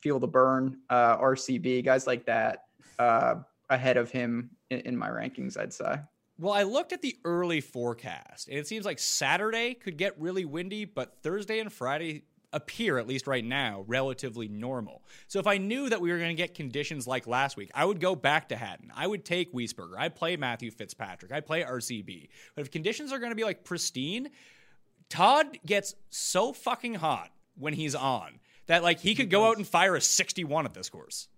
[0.00, 2.64] feel the burn, uh, RCB guys like that
[2.98, 3.36] uh,
[3.70, 5.56] ahead of him in, in my rankings.
[5.56, 6.00] I'd say.
[6.42, 10.44] Well, I looked at the early forecast, and it seems like Saturday could get really
[10.44, 15.04] windy, but Thursday and Friday appear, at least right now, relatively normal.
[15.28, 17.84] So if I knew that we were going to get conditions like last week, I
[17.84, 18.90] would go back to Hatton.
[18.92, 19.94] I would take Wiesberger.
[19.96, 21.30] I'd play Matthew Fitzpatrick.
[21.30, 22.28] I'd play RCB.
[22.56, 24.30] But if conditions are going to be like pristine,
[25.08, 29.66] Todd gets so fucking hot when he's on that like he could go out and
[29.66, 31.28] fire a 61 at this course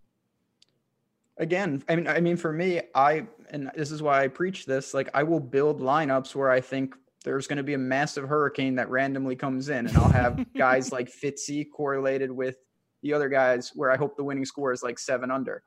[1.39, 4.95] again i mean i mean for me i and this is why i preach this
[4.95, 8.74] like i will build lineups where i think there's going to be a massive hurricane
[8.76, 12.57] that randomly comes in and i'll have guys like fitzy correlated with
[13.03, 15.62] the other guys where i hope the winning score is like seven under.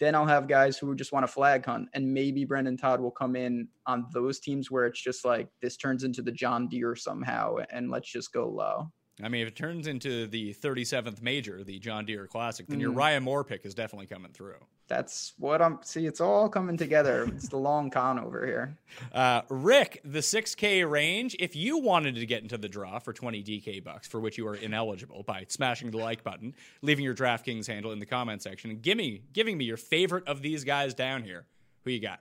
[0.00, 3.10] Then i'll have guys who just want to flag hunt and maybe brendon todd will
[3.10, 6.94] come in on those teams where it's just like this turns into the john deere
[6.94, 8.92] somehow and let's just go low
[9.22, 12.82] I mean, if it turns into the 37th major, the John Deere Classic, then mm.
[12.82, 14.56] your Ryan Moore pick is definitely coming through.
[14.86, 15.80] That's what I'm.
[15.82, 17.24] See, it's all coming together.
[17.24, 18.78] it's the long con over here.
[19.12, 21.36] Uh, Rick, the 6K range.
[21.38, 24.46] If you wanted to get into the draw for 20 DK bucks, for which you
[24.48, 28.70] are ineligible, by smashing the like button, leaving your DraftKings handle in the comment section,
[28.70, 31.44] and giving giving me your favorite of these guys down here.
[31.84, 32.20] Who you got?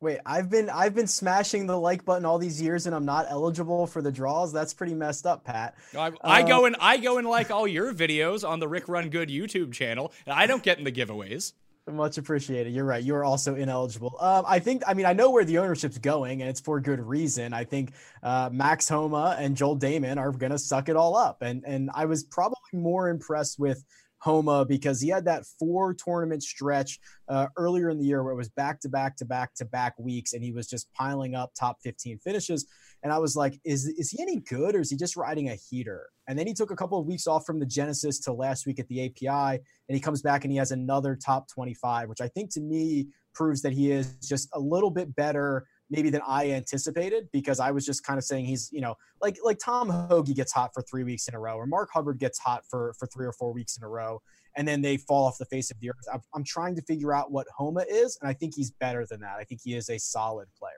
[0.00, 3.26] Wait, I've been I've been smashing the like button all these years, and I'm not
[3.30, 4.52] eligible for the draws.
[4.52, 5.74] That's pretty messed up, Pat.
[5.96, 8.88] I, I uh, go and I go and like all your videos on the Rick
[8.88, 11.54] Run Good YouTube channel, and I don't get in the giveaways.
[11.88, 12.74] Much appreciated.
[12.74, 13.02] You're right.
[13.02, 14.16] You are also ineligible.
[14.18, 14.82] Um, I think.
[14.88, 17.52] I mean, I know where the ownership's going, and it's for good reason.
[17.52, 17.92] I think
[18.24, 21.90] uh, Max Homa and Joel Dahmen are going to suck it all up, and and
[21.94, 23.84] I was probably more impressed with
[24.26, 26.98] Homa because he had that four tournament stretch
[27.28, 29.96] uh, earlier in the year where it was back to back to back to back
[30.00, 32.66] weeks, and he was just piling up top 15 finishes.
[33.04, 35.54] And I was like, is is he any good, or is he just riding a
[35.54, 36.08] heater?
[36.26, 38.80] And then he took a couple of weeks off from the Genesis to last week
[38.80, 42.26] at the API, and he comes back and he has another top 25, which I
[42.26, 46.50] think to me proves that he is just a little bit better maybe than I
[46.50, 50.34] anticipated because I was just kind of saying he's, you know, like like Tom Hoge
[50.34, 53.06] gets hot for three weeks in a row, or Mark Hubbard gets hot for for
[53.06, 54.20] three or four weeks in a row,
[54.56, 56.22] and then they fall off the face of the earth.
[56.34, 59.36] I'm, trying to figure out what Homa is, and I think he's better than that.
[59.38, 60.72] I think he is a solid player.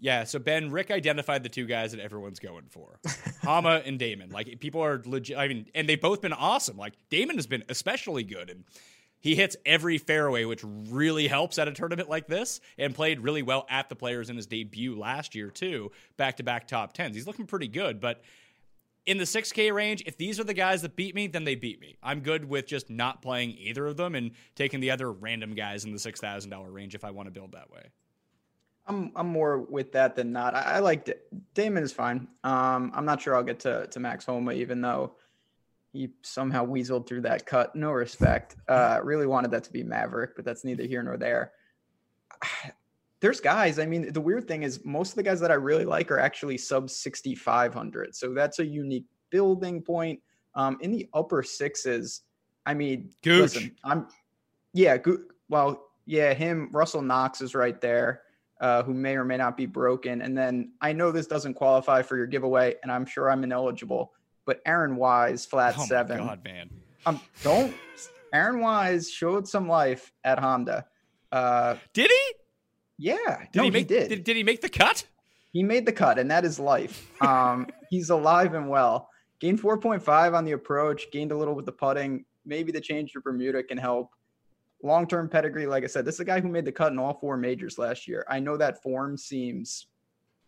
[0.00, 3.00] Yeah, so Ben, Rick identified the two guys that everyone's going for.
[3.42, 4.32] Homa and Dahmen.
[4.32, 6.76] Like people are legit I mean, and they've both been awesome.
[6.76, 8.64] Like Dahmen has been especially good and
[9.20, 13.42] he hits every fairway, which really helps at a tournament like this, and played really
[13.42, 15.90] well at the players in his debut last year, too.
[16.16, 17.16] Back to back top tens.
[17.16, 18.22] He's looking pretty good, but
[19.06, 21.80] in the 6K range, if these are the guys that beat me, then they beat
[21.80, 21.96] me.
[22.02, 25.86] I'm good with just not playing either of them and taking the other random guys
[25.86, 27.84] in the $6,000 range if I want to build that way.
[28.88, 30.54] I'm I'm more with that than not.
[30.54, 31.26] I, I liked it.
[31.54, 32.26] Dahmen is fine.
[32.42, 35.14] Um, I'm not sure I'll get to to Max Homa, even though
[35.98, 37.74] he somehow weaseled through that cut.
[37.74, 38.54] No respect.
[38.68, 41.52] Uh, really wanted that to be Maverick, but that's neither here nor there.
[43.20, 43.80] There's guys.
[43.80, 46.20] I mean, the weird thing is most of the guys that I really like are
[46.20, 48.14] actually sub 6,500.
[48.14, 50.20] So that's a unique building point.
[50.54, 52.22] Um, in the upper sixes,
[52.64, 53.40] I mean, Gooch.
[53.40, 54.06] listen, I'm,
[54.72, 55.18] yeah, go,
[55.48, 58.22] well, yeah, him, Russell Knox is right there.
[58.60, 60.20] Uh, who may or may not be broken.
[60.20, 64.12] And then I know this doesn't qualify for your giveaway, and I'm sure I'm ineligible
[64.48, 66.16] but Aaron Wise flat oh seven.
[66.16, 66.70] God, man.
[67.04, 67.74] Um, don't.
[68.32, 70.86] Aaron Wise showed some life at Honda.
[71.30, 72.32] Uh, did he?
[72.96, 73.44] Yeah.
[73.52, 74.08] Did no, he, make, he did.
[74.08, 74.24] did.
[74.24, 75.04] Did he make the cut?
[75.52, 77.10] He made the cut, and that is life.
[77.20, 79.10] Um, he's alive and well.
[79.38, 82.24] Gained 4.5 on the approach, gained a little with the putting.
[82.46, 84.12] Maybe the change to Bermuda can help.
[84.82, 86.98] Long term pedigree, like I said, this is a guy who made the cut in
[86.98, 88.24] all four majors last year.
[88.30, 89.88] I know that form seems,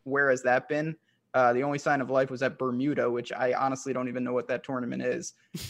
[0.05, 0.97] where has that been?
[1.35, 4.33] Uh, the only sign of life was at Bermuda, which I honestly don't even know
[4.33, 5.35] what that tournament is.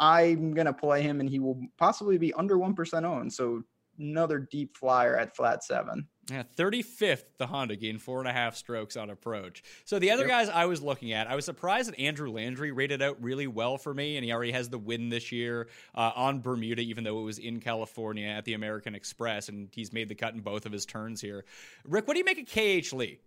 [0.00, 3.32] I'm gonna play him, and he will possibly be under one percent owned.
[3.32, 3.62] So
[3.98, 6.06] another deep flyer at flat seven.
[6.30, 9.64] Yeah, 35th, the Honda gained four and a half strokes on approach.
[9.84, 10.30] So the other Yep.
[10.30, 13.78] guys I was looking at, I was surprised that Andrew Landry rated out really well
[13.78, 17.18] for me, and he already has the win this year uh, on Bermuda, even though
[17.18, 20.66] it was in California at the American Express, and he's made the cut in both
[20.66, 21.44] of his turns here.
[21.84, 23.18] Rick, what do you make of KH Lee?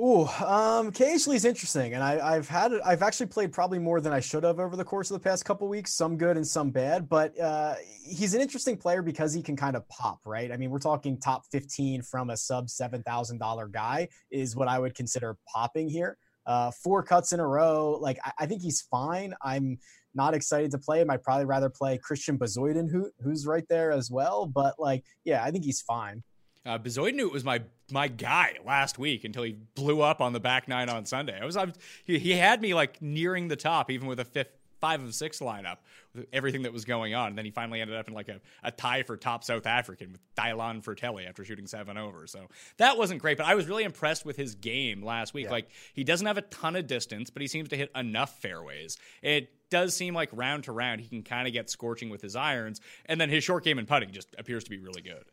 [0.00, 2.72] Ooh, um, KH Lee's interesting, and I, I've had.
[2.86, 5.44] I've actually played probably more than I should have over the course of the past
[5.44, 5.92] couple weeks.
[5.92, 9.76] Some good and some bad, but uh, he's an interesting player because he can kind
[9.76, 10.50] of pop, right?
[10.50, 14.68] I mean, we're talking top fifteen from a sub seven thousand dollar guy is what
[14.68, 16.16] I would consider popping here.
[16.46, 19.34] Uh, four cuts in a row, like I, I think he's fine.
[19.42, 19.78] I'm
[20.14, 21.10] not excited to play him.
[21.10, 24.46] I'd probably rather play Christiaan Bezuidenhout, who who's right there as well.
[24.46, 26.22] But like, yeah, I think he's fine.
[26.66, 30.68] Uh, Bezuidenhout was my my guy last week until he blew up on the back
[30.68, 31.38] nine on Sunday.
[31.40, 34.24] I was, I was he, he had me like nearing the top, even with a
[34.24, 35.76] fifth five of six lineup
[36.14, 37.28] with everything that was going on.
[37.28, 40.12] And then he finally ended up in like a, a tie for top South African
[40.12, 42.26] with Dylan Frittelli after shooting seven over.
[42.26, 42.48] So
[42.78, 45.50] that wasn't great, but I was really impressed with his game last week.
[45.50, 48.96] Like he doesn't have a ton of distance, but he seems to hit enough fairways.
[49.22, 52.34] It does seem like round to round he can kind of get scorching with his
[52.34, 55.24] irons, and then his short game and putting just appears to be really good.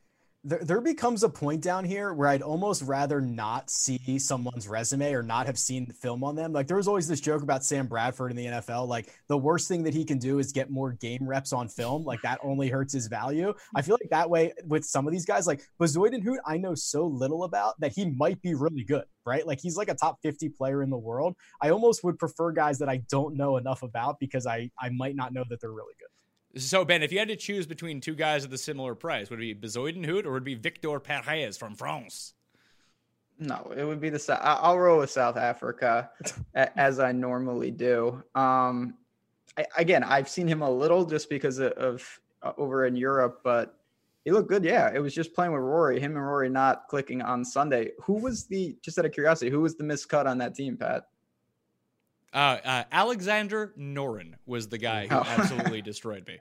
[0.43, 5.11] There, there becomes a point down here where I'd almost rather not see someone's resume
[5.13, 6.53] or not have seen the film on them.
[6.53, 8.87] Like there was always this joke about Sam Bradford in the NFL.
[8.87, 12.03] Like the worst thing that he can do is get more game reps on film.
[12.03, 13.53] Like that only hurts his value.
[13.75, 17.05] I feel like that way with some of these guys, like Bezuidenhout, I know so
[17.07, 19.45] little about that he might be really good, right?
[19.45, 21.35] Like he's like a top 50 player in the world.
[21.61, 25.15] I almost would prefer guys that I don't know enough about because I, I might
[25.15, 26.07] not know that they're really good.
[26.57, 29.39] So Ben, if you had to choose between two guys at the similar price, would
[29.39, 32.33] it be Bezuidenhout or would it be Victor Perez from France?
[33.39, 34.39] No, it would be the South.
[34.41, 36.09] I'll roll with South Africa
[36.55, 38.23] as I normally do.
[38.33, 38.95] Um,
[39.57, 43.41] I, again, I've seen him a little just because of, of uh, over in Europe,
[43.43, 43.77] but
[44.25, 44.63] he looked good.
[44.63, 45.99] Yeah, it was just playing with Rory.
[45.99, 47.91] Him and Rory not clicking on Sunday.
[48.01, 48.75] Who was the?
[48.81, 51.03] Just out of curiosity, who was the miscut on that team, Pat?
[52.37, 55.23] Uh, uh, Alexander Noren was the guy who Oh.
[55.25, 56.37] absolutely destroyed me.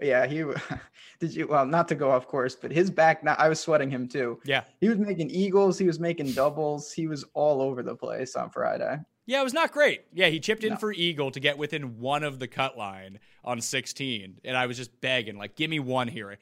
[0.00, 0.42] Yeah, he
[1.20, 3.90] did you well not to go off course, but his back now I was sweating
[3.90, 4.40] him too.
[4.44, 4.64] Yeah.
[4.80, 8.48] He was making eagles, he was making doubles, he was all over the place on
[8.50, 8.98] Friday.
[9.26, 10.04] Yeah, it was not great.
[10.14, 10.76] Yeah, he chipped in No.
[10.78, 14.38] for Eagle to get within one of the cut line on 16.
[14.42, 16.38] And I was just begging, like, give me one here.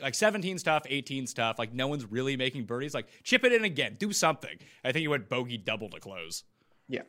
[0.00, 1.58] Like 17 stuff, 18 stuff.
[1.58, 2.94] Like, no one's really making birdies.
[2.94, 3.96] Like, chip it in again.
[3.98, 4.56] Do something.
[4.82, 6.44] I think he went bogey double to close.
[6.88, 7.02] Yeah.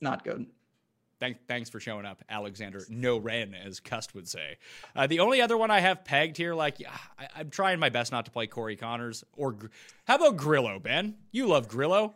[0.00, 0.46] Not good.
[1.20, 2.82] Thank, thanks for showing up, Alexander.
[2.88, 4.56] No Ren, as Cust would say.
[4.96, 6.78] Uh, the only other one I have pegged here, like
[7.18, 9.54] I, I'm trying my best not to play Corey Conners or
[10.06, 11.16] how about Grillo, Ben?
[11.30, 12.14] You love Grillo.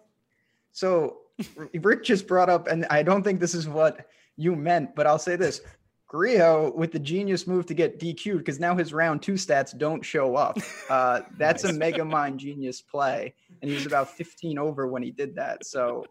[0.72, 1.18] So
[1.74, 5.18] Rick just brought up, and I don't think this is what you meant, but I'll
[5.18, 5.60] say this.
[6.06, 10.02] Grillo with the genius move to get DQ'd because now his round two stats don't
[10.04, 10.56] show up.
[10.88, 15.10] Uh, that's a mega mind genius play, and he was about 15 over when he
[15.10, 15.66] did that.
[15.66, 16.06] So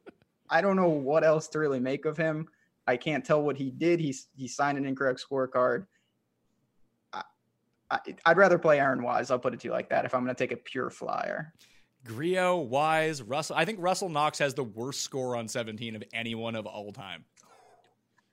[0.50, 2.48] I don't know what else to really make of him.
[2.86, 4.00] I can't tell what he did.
[4.00, 5.86] He he signed an incorrect scorecard.
[7.14, 7.24] I,
[7.90, 9.32] I, I'd rather play Aaron Wise.
[9.32, 10.06] I'll put it to you like that.
[10.06, 11.54] If I'm going to take a pure flyer.
[12.06, 13.56] Grio, Wise, Russell.
[13.56, 17.24] I think Russell Knox has the worst score on 17 of anyone of all time.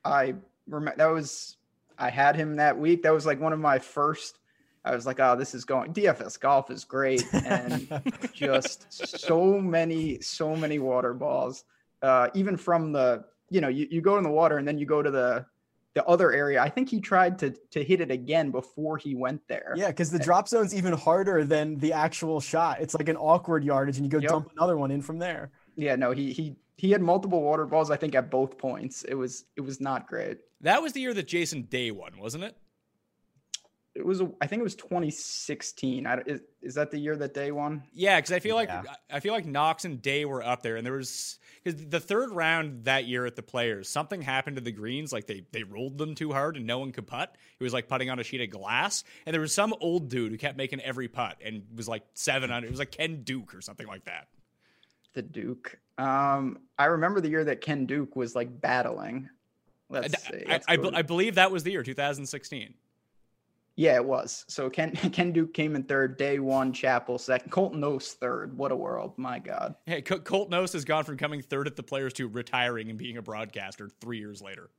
[0.03, 0.35] I
[0.67, 1.57] remember that was
[1.97, 3.03] I had him that week.
[3.03, 4.39] That was like one of my first.
[4.83, 5.93] I was like, oh, this is going.
[5.93, 8.01] DFS golf is great, and
[8.33, 11.65] just so many, so many water balls.
[12.01, 14.85] Uh, even from the, you know, you, you go in the water and then you
[14.85, 15.45] go to the
[15.93, 16.61] the other area.
[16.61, 19.73] I think he tried to to hit it again before he went there.
[19.75, 22.79] Yeah, because the drop zone's even harder than the actual shot.
[22.79, 24.29] It's like an awkward yardage, and you go Yep.
[24.29, 25.51] dump another one in from there.
[25.75, 25.95] yeah.
[25.97, 27.91] No, he he he had multiple water balls.
[27.91, 29.03] I think at both points.
[29.03, 30.37] It was it was not great.
[30.61, 32.55] That was the year that Jason Day won, wasn't it?
[34.01, 36.07] It was, a- I think it was 2016.
[36.07, 37.83] I, is, is that the year that Day won?
[37.93, 38.81] Yeah, because I feel like Yeah.
[39.11, 42.31] I feel like Knox and Day were up there, and there was because the third
[42.31, 45.99] round that year at the Players, something happened to the greens, like they they rolled
[45.99, 47.35] them too hard and no one could putt.
[47.59, 50.31] It was like putting on a sheet of glass, and there was some old dude
[50.31, 52.67] who kept making every putt and was like seven under.
[52.67, 54.29] It was like Ken Duke or something like that.
[55.13, 55.77] The Duke.
[55.99, 59.29] Um, I remember the year that Ken Duke was like battling.
[59.89, 60.43] Let's see.
[60.47, 62.73] I, Let's I, go I believe that was the year 2016.
[63.75, 64.45] Yeah, it was.
[64.47, 68.57] So Ken Ken Duke came in third, Day won, Chappell second, Colt Knost third.
[68.57, 69.13] What a world!
[69.17, 69.75] My God.
[69.85, 72.97] Hey, Col- Colt Knost has gone from coming third at the Players to retiring and
[72.97, 74.69] being a broadcaster three years later.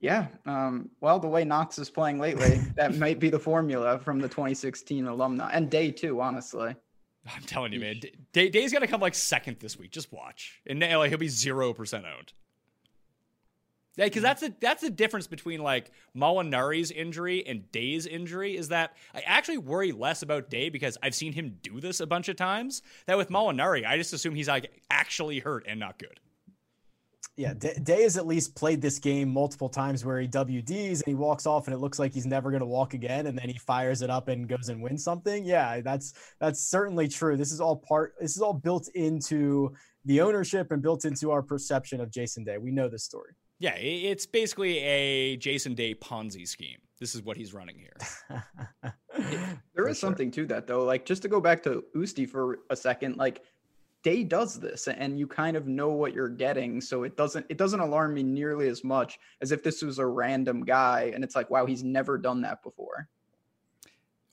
[0.00, 0.26] Yeah.
[0.44, 4.28] Um, well, the way Knox is playing lately, that might be the formula from the
[4.28, 6.76] 2016 alumni and day two, honestly.
[7.34, 8.00] I'm telling you, man.
[8.32, 9.90] Day, Day's gonna come like second this week.
[9.90, 12.32] Just watch, and now like he'll be zero percent owned.
[13.96, 18.68] Yeah, because that's the that's the difference between like Molinari's injury and Day's injury is
[18.68, 22.28] that I actually worry less about Day because I've seen him do this a bunch
[22.28, 22.82] of times.
[23.06, 26.20] That with Molinari, I just assume he's like actually hurt and not good.
[27.38, 31.14] Yeah, Day has at least played this game multiple times where he WDs and he
[31.14, 33.58] walks off and it looks like he's never going to walk again, and then he
[33.58, 35.44] fires it up and goes and wins something.
[35.44, 37.36] Yeah, that's that's certainly true.
[37.36, 38.14] This is all part.
[38.20, 39.74] This is all built into
[40.04, 42.56] the ownership and built into our perception of Jason Day.
[42.56, 43.32] We know this story.
[43.58, 46.78] Yeah, it's basically a Jason Day Ponzi scheme.
[47.00, 47.96] This is what he's running here.
[49.74, 50.08] there is sure.
[50.08, 50.84] something to that though.
[50.84, 53.42] Like just to go back to Usti for a second, like
[54.02, 56.80] Day does this and you kind of know what you're getting.
[56.80, 60.06] So it doesn't it doesn't alarm me nearly as much as if this was a
[60.06, 63.08] random guy and it's like, wow, he's never done that before.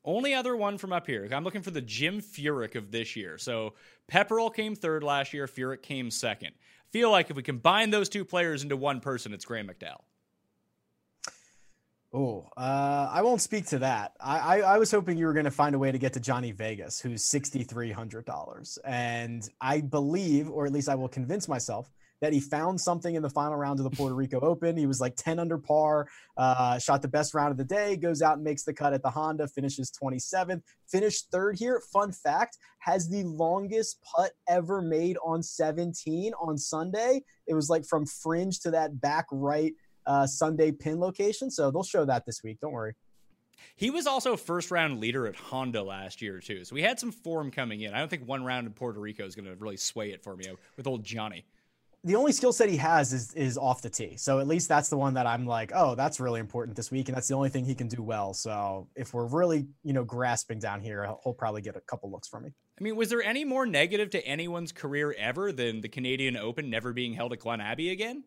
[0.06, 1.28] Only other one from up here.
[1.32, 3.38] I'm looking for the Jim Furyk of this year.
[3.38, 3.74] So
[4.12, 6.54] Pepperell came third last year, Furyk came second.
[6.94, 10.04] Feel like if we combine those two players into one person, it's Graham McDowell.
[12.14, 14.14] Oh, uh, I won't speak to that.
[14.22, 16.20] I, I, I was hoping you were going to find a way to get to
[16.20, 21.08] Johnny Vegas, who's sixty three hundred dollars, and I believe, or at least I will
[21.08, 21.90] convince myself,
[22.24, 24.78] that he found something in the final round of the Puerto Rico Open.
[24.78, 26.08] He was like ten under par,
[26.38, 29.04] uh, shot the best round of the day, goes out and makes the cut at
[29.04, 31.82] the Honda, finishes twenty seventh, finished third here.
[31.92, 37.22] Fun fact: has the longest putt ever made on seventeen on Sunday.
[37.46, 39.74] It was like from fringe to that back right
[40.06, 41.52] uh, Sunday pin location.
[41.52, 42.60] So they'll show that this week.
[42.62, 42.94] Don't worry.
[43.76, 46.64] He was also first round leader at Honda last year too.
[46.64, 47.94] So we had some form coming in.
[47.94, 50.36] I don't think one round in Puerto Rico is going to really sway it for
[50.36, 50.46] me
[50.78, 51.46] with old Johnny.
[52.06, 54.18] The only skill set he has is is off the tee.
[54.18, 57.08] So at least that's the one that I'm like, oh, that's really important this week,
[57.08, 58.34] and that's the only thing he can do well.
[58.34, 62.28] So if we're really, you know, grasping down here, he'll probably get a couple looks
[62.28, 62.54] from me.
[62.78, 66.70] I mean, was there any more negative to anyone's career ever than the Canadian Open
[66.70, 68.24] never being held at Glen Abbey again?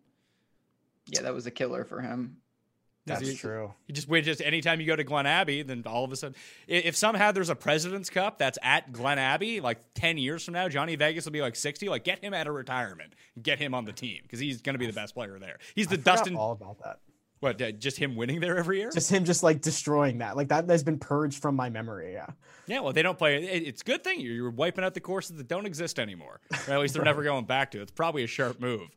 [1.09, 2.39] Yeah, that was a killer for him.
[3.07, 3.73] That's he, true.
[3.87, 4.25] You just wait.
[4.25, 6.35] Just anytime you go to Glen Abbey, then all of a sudden,
[6.67, 10.69] if somehow there's a President's Cup that's at Glen Abbey, like ten years from now,
[10.69, 11.89] Johnny Vegas will be like sixty.
[11.89, 14.79] Like, get him out of retirement, get him on the team because he's going to
[14.79, 15.59] be the best player there.
[15.75, 16.35] He's the Dustin.
[16.35, 16.99] All about that.
[17.41, 17.61] What?
[17.61, 18.91] Uh, just him winning there every year?
[18.91, 20.37] Just him, just like destroying that.
[20.37, 22.15] Like that has been purged from my memory.
[22.15, 22.27] Yeah.
[22.67, 22.81] Yeah.
[22.81, 23.45] Well, they don't play.
[23.45, 26.81] It's a good thing you're wiping out the courses that don't exist anymore, or at
[26.81, 27.07] least they're right.
[27.11, 27.83] never going back to.
[27.83, 28.89] It's probably a sharp move.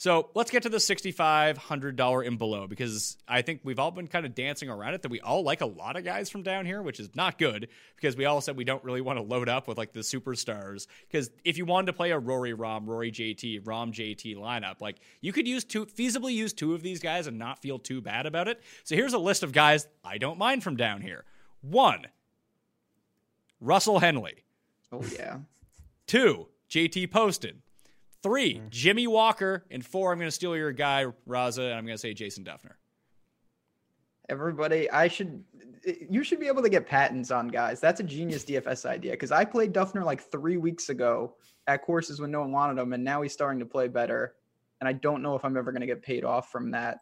[0.00, 4.24] So let's get to the $6,500 and below because I think we've all been kind
[4.24, 6.80] of dancing around it that we all like a lot of guys from down here,
[6.82, 9.66] which is not good because we all said we don't really want to load up
[9.66, 10.86] with like the superstars.
[11.10, 15.00] Because if you wanted to play a Rory Rahm, Rory JT, Rahm JT lineup, like
[15.20, 18.24] you could use two, feasibly use two of these guys and not feel too bad
[18.24, 18.62] about it.
[18.84, 21.24] So here's a list of guys I don't mind from down here.
[21.60, 22.06] One,
[23.60, 24.44] Russell Henley.
[24.92, 25.38] Oh, yeah.
[26.06, 27.62] Two, JT Poston.
[28.28, 28.60] Three.
[28.68, 29.64] Jimmy Walker.
[29.70, 32.44] And four, I'm going to steal your guy, Raza, and I'm going to say Jason
[32.44, 32.72] Dufner.
[34.28, 35.42] Everybody, I should,
[36.10, 37.80] you should be able to get patents on guys.
[37.80, 42.20] That's a genius DFS idea because I played Duffner like three weeks ago at courses
[42.20, 44.34] when no one wanted him, and now he's starting to play better.
[44.82, 46.98] And I don't know if I'm ever going to get paid off from that.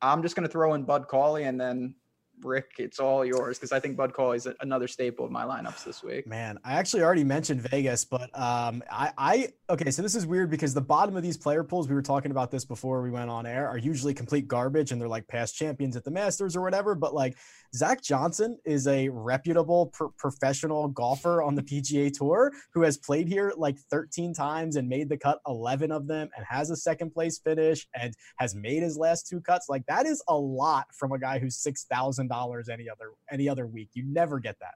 [0.00, 1.94] I'm just going to throw in Bud Cauley and then
[2.42, 5.84] Rick, it's all yours because I think Bud Cauley is another staple of my lineups
[5.84, 6.26] this week.
[6.26, 9.90] Man, I actually already mentioned Vegas, but um, I, I okay.
[9.90, 12.50] So this is weird because the bottom of these player pools, we were talking about
[12.50, 15.96] this before we went on air, are usually complete garbage, and they're like past champions
[15.96, 16.94] at the Masters or whatever.
[16.94, 17.36] But like
[17.74, 23.28] Zach Johnson is a reputable pro- professional golfer on the PGA Tour who has played
[23.28, 27.10] here like 13 times and made the cut 11 of them and has a second
[27.10, 29.68] place finish and has made his last two cuts.
[29.68, 31.84] Like that is a lot from a guy who's six
[32.28, 33.90] thousand dollars any other any other week.
[33.94, 34.74] You never get that.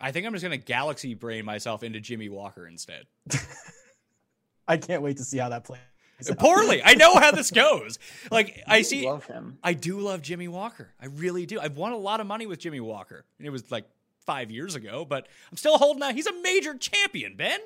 [0.00, 3.06] I think I'm just gonna galaxy brain myself into Jimmy Walker instead.
[4.68, 5.80] I can't wait to see how that plays.
[6.28, 6.82] Uh, poorly.
[6.82, 7.98] I know how this goes.
[8.30, 9.58] Like I see love him.
[9.62, 10.88] I do love Jimmy Walker.
[11.00, 11.58] I really do.
[11.58, 13.24] I've won a lot of money with Jimmy Walker.
[13.38, 13.86] And it was like
[14.24, 16.14] five years ago, but I'm still holding out.
[16.14, 17.58] He's a major champion, Ben.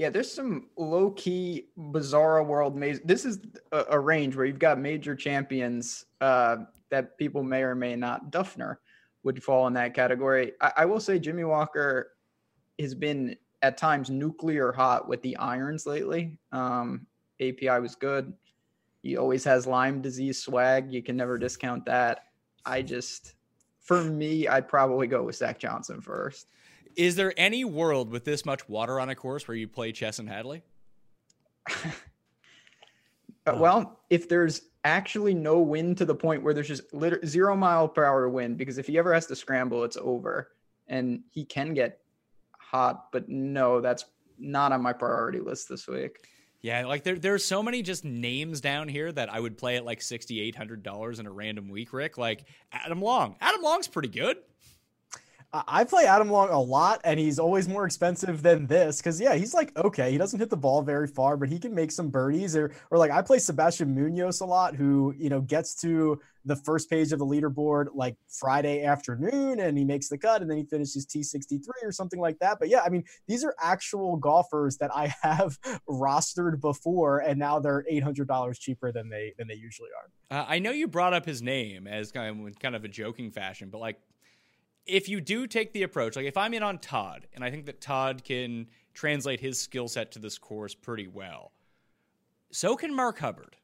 [0.00, 3.00] Yeah, there's some low key bizarre world maze.
[3.04, 3.40] This is
[3.70, 6.56] a, a, range where you've got major champions uh,
[6.88, 8.32] that people may or may not.
[8.32, 8.76] Dufner
[9.24, 10.52] would fall in that category.
[10.62, 12.12] I, I will say Jimmy Walker
[12.78, 16.38] has been at times nuclear hot with the irons lately.
[16.50, 17.06] Um,
[17.38, 18.32] API was good.
[19.02, 20.90] He always has Lyme disease swag.
[20.90, 22.24] You can never discount that.
[22.64, 23.34] I just,
[23.82, 26.46] for me, I'd probably go with Zach Johnson first.
[26.96, 30.16] Is there any world with this much water on a course where you play chess
[30.16, 30.62] Chesson Hadley?
[33.46, 36.82] uh, well, if there's actually no wind to the point where there's just
[37.26, 40.50] zero mile per hour wind, because if he ever has to scramble, it's over.
[40.88, 42.00] And he can get
[42.58, 44.04] hot, but no, that's
[44.38, 46.18] not on my priority list this week.
[46.62, 49.84] Yeah, like there there's so many just names down here that I would play at
[49.86, 52.18] like sixty eight hundred dollars in a random week, Rick.
[52.18, 53.36] Like Adam Long.
[53.40, 54.36] Adam Long's pretty good.
[55.52, 59.34] I play Adam Long a lot, and he's always more expensive than this because yeah,
[59.34, 62.08] he's like okay, he doesn't hit the ball very far, but he can make some
[62.08, 62.54] birdies.
[62.54, 66.54] Or or like I play Sebastian Munoz a lot, who you know gets to the
[66.54, 70.56] first page of the leaderboard like Friday afternoon, and he makes the cut, and then
[70.56, 72.58] he finishes T sixty three or something like that.
[72.60, 77.58] But yeah, I mean these are actual golfers that I have rostered before, and now
[77.58, 80.38] they're eight hundred dollars cheaper than they than they usually are.
[80.38, 83.32] Uh, I know you brought up his name as kind of kind of a joking
[83.32, 83.98] fashion, but like
[84.86, 87.66] if you do take the approach, like if I'm in on Todd, and I think
[87.66, 91.52] that Todd can translate his skill set to this course pretty well,
[92.50, 93.56] so can Mark Hubbard.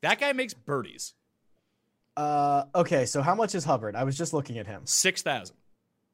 [0.00, 1.14] That guy makes birdies.
[2.16, 3.96] Uh, okay, so how much is Hubbard?
[3.96, 4.82] I was just looking at him.
[4.84, 5.56] Six thousand.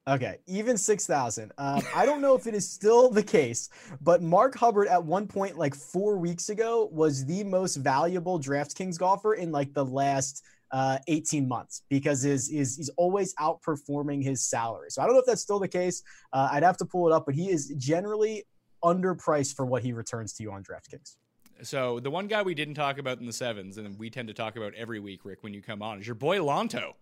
[0.09, 1.53] Okay, even 6,000.
[1.59, 3.69] Um, I don't know if it is still the case,
[4.01, 8.99] but Mark Hubbard at one point, like four weeks ago, was the most valuable DraftKings
[8.99, 14.49] golfer in like the last uh, 18 months because is is he's always outperforming his
[14.49, 14.91] salary.
[14.91, 16.03] So I don't know if that's still the case.
[16.33, 18.45] Uh, I'd have to pull it up, but he is generally
[18.85, 21.17] underpriced for what he returns to you on DraftKings.
[21.63, 24.35] So the one guy we didn't talk about in the sevens, and we tend to
[24.35, 26.93] talk about every week, Rick, when you come on, is your boy Lanto.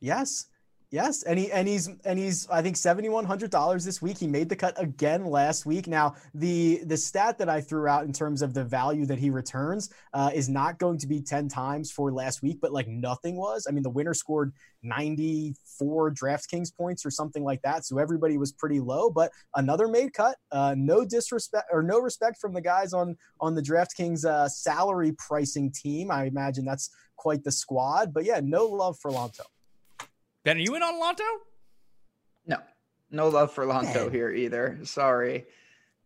[0.00, 0.46] Yes.
[0.90, 4.16] Yes, and he and he's and he's I think seventy one hundred dollars this week.
[4.16, 5.86] He made the cut again last week.
[5.86, 9.28] Now the the stat that I threw out in terms of the value that he
[9.28, 13.36] returns uh, is not going to be ten times for last week, but like nothing
[13.36, 13.66] was.
[13.68, 18.38] I mean, the winner scored ninety four DraftKings points or something like that, so everybody
[18.38, 19.10] was pretty low.
[19.10, 20.38] But another made cut.
[20.50, 25.12] Uh, no disrespect or no respect from the guys on on the DraftKings uh, salary
[25.18, 26.10] pricing team.
[26.10, 28.14] I imagine that's quite the squad.
[28.14, 29.44] But yeah, no love for Lanto.
[30.48, 31.28] Ben, are you in on Lanto?
[32.46, 32.56] No,
[33.10, 34.78] no love for Lanto here either.
[34.82, 35.44] Sorry,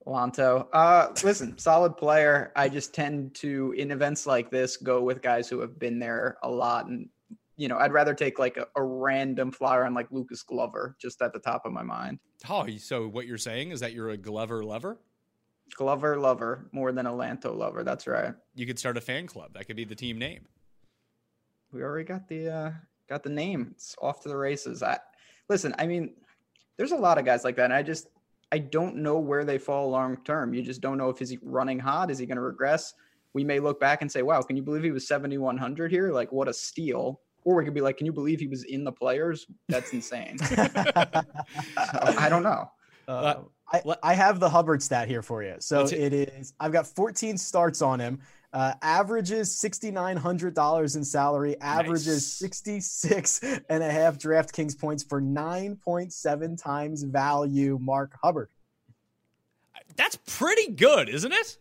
[0.04, 0.66] Lanto.
[0.72, 2.50] Uh, listen, solid player.
[2.56, 6.38] I just tend to, in events like this, go with guys who have been there
[6.42, 6.86] a lot.
[6.86, 7.08] And,
[7.56, 11.22] you know, I'd rather take like a, a random flyer on like Lucas Glover just
[11.22, 12.18] at the top of my mind.
[12.50, 14.98] Oh, so what you're saying is that you're a Glover lover?
[15.76, 17.84] Glover lover more than a Lanto lover.
[17.84, 18.34] That's right.
[18.56, 19.54] You could start a fan club.
[19.54, 20.48] That could be the team name.
[21.72, 22.72] We already got the uh
[23.12, 23.68] got the name.
[23.72, 24.82] It's off to the races.
[24.82, 24.98] I
[25.48, 26.14] listen, I mean,
[26.78, 27.66] there's a lot of guys like that.
[27.66, 28.08] And I just
[28.50, 30.54] I don't know where they fall long term.
[30.54, 32.10] You just don't know if he's running hot.
[32.10, 32.94] Is he going to regress?
[33.34, 36.10] We may look back and say, "Wow, can you believe he was 7100 here?
[36.10, 38.84] Like what a steal." Or we could be like, "Can you believe he was in
[38.84, 39.46] the players?
[39.68, 40.38] That's insane."
[41.76, 42.70] I don't know.
[43.08, 43.34] Uh,
[43.72, 45.56] I, I have the Hubbard stat here for you.
[45.58, 48.20] So it is, I've got 14 starts on him.
[48.52, 52.34] Uh, averages $6,900 in salary, averages nice.
[52.34, 53.40] 66
[53.70, 57.78] and a half DraftKings points for 9.7 times value.
[57.80, 58.50] Mark Hubbard.
[59.96, 61.56] That's pretty good, isn't it?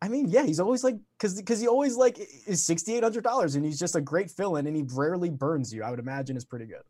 [0.00, 3.24] I mean, yeah, he's always like, because because he always like is sixty eight hundred
[3.24, 5.82] dollars, and he's just a great fill in, and he rarely burns you.
[5.82, 6.82] I would imagine is pretty good.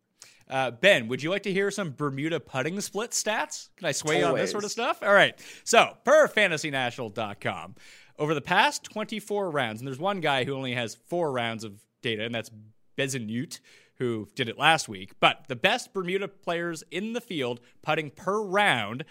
[0.49, 3.69] Uh, ben, would you like to hear some Bermuda putting split stats?
[3.77, 5.03] Can I sway you on this sort of stuff?
[5.03, 5.39] All right.
[5.63, 7.77] So, per fantasynational.com,
[8.19, 11.83] over the past 24 rounds, and there's one guy who only has four rounds of
[12.03, 12.51] data, and that's
[12.97, 13.61] Bezuidenhout,
[13.97, 15.13] who did it last week.
[15.21, 19.05] But the best Bermuda players in the field putting per round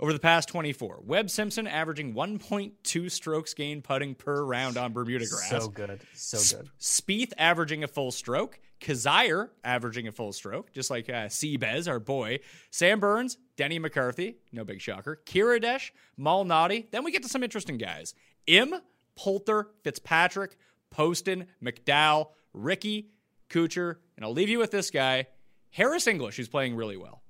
[0.00, 1.00] over the past 24.
[1.04, 5.50] Webb Simpson averaging 1.2 strokes gained putting per round on Bermuda grass.
[5.50, 6.00] So good.
[6.14, 6.70] So good.
[6.80, 8.60] Spieth averaging a full stroke.
[8.80, 12.38] Kizzire averaging a full stroke, just like uh, Seabez, our boy.
[12.70, 15.20] Sam Burns, Denny McCarthy, no big shocker.
[15.26, 16.88] Kiradech, Malnati.
[16.92, 18.14] Then we get to some interesting guys.
[18.48, 18.74] Im,
[19.14, 20.56] Poulter, Fitzpatrick,
[20.90, 23.10] Poston, McDowell, Rickie,
[23.50, 25.26] Kuchar, and I'll leave you with this guy,
[25.70, 27.22] Harris English, who's playing really well.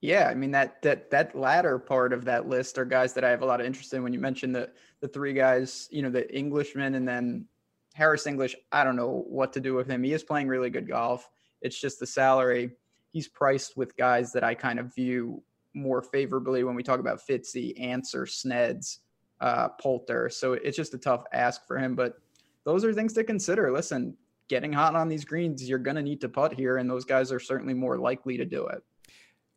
[0.00, 3.30] Yeah, I mean that that that latter part of that list are guys that I
[3.30, 4.02] have a lot of interest in.
[4.02, 7.46] When you mentioned the the three guys, you know, the Englishman and then
[7.94, 10.02] Harris English, I don't know what to do with him.
[10.02, 11.30] He is playing really good golf.
[11.62, 12.72] It's just the salary.
[13.12, 15.42] He's priced with guys that I kind of view
[15.72, 18.98] more favorably when we talk about Fitzy, Ancer, Sneds,
[19.40, 20.28] uh, Poulter.
[20.30, 21.94] So it's just a tough ask for him.
[21.94, 22.18] But
[22.64, 23.70] those are things to consider.
[23.72, 24.16] Listen,
[24.48, 27.32] getting hot on these greens, you're going to need to putt here, and those guys
[27.32, 28.82] are certainly more likely to do it.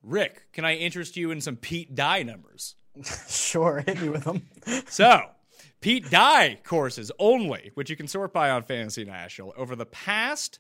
[0.04, 2.76] Rick, can I interest you in some Pete Dye numbers?
[3.30, 4.48] sure, hit me with them.
[4.88, 5.22] so,
[5.82, 10.60] Pete Dye courses only, which you can sort by on Fantasy National, over the past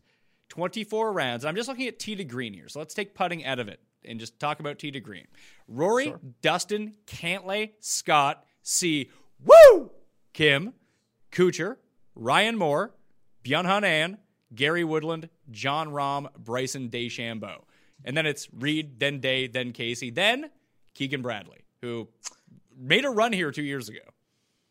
[0.49, 1.45] 24 rounds.
[1.45, 2.67] I'm just looking at tee to green here.
[2.67, 5.27] So let's take putting out of it and just talk about tee to green.
[5.67, 6.19] Rory, sure.
[6.41, 9.09] Dustin, Cantlay, Scott, Si,
[9.45, 9.91] Woo,
[10.33, 10.73] Kim,
[11.31, 11.77] Kuchar,
[12.15, 12.93] Ryan Moore,
[13.41, 14.17] Byung Hun An,
[14.53, 17.61] Gary Woodland, Jon Rahm, Bryson DeChambeau.
[18.03, 20.49] And then it's Reed, then Day, then Casey, then
[20.95, 22.09] Keegan Bradley, who
[22.77, 24.01] made a run here two years ago.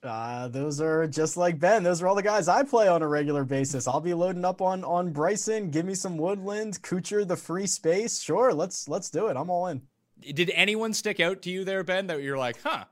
[0.02, 1.82] Uh, those are just like Ben.
[1.82, 3.88] Those are all the guys I play on a regular basis.
[3.88, 5.70] I'll be loading up on on Bryson.
[5.70, 8.20] Give me some Woodland, Kuchar, the free space.
[8.20, 9.38] Sure, let's let's do it.
[9.38, 9.80] I'm all in.
[10.20, 12.84] Did anyone stick out to you there, Ben, that you're like, huh,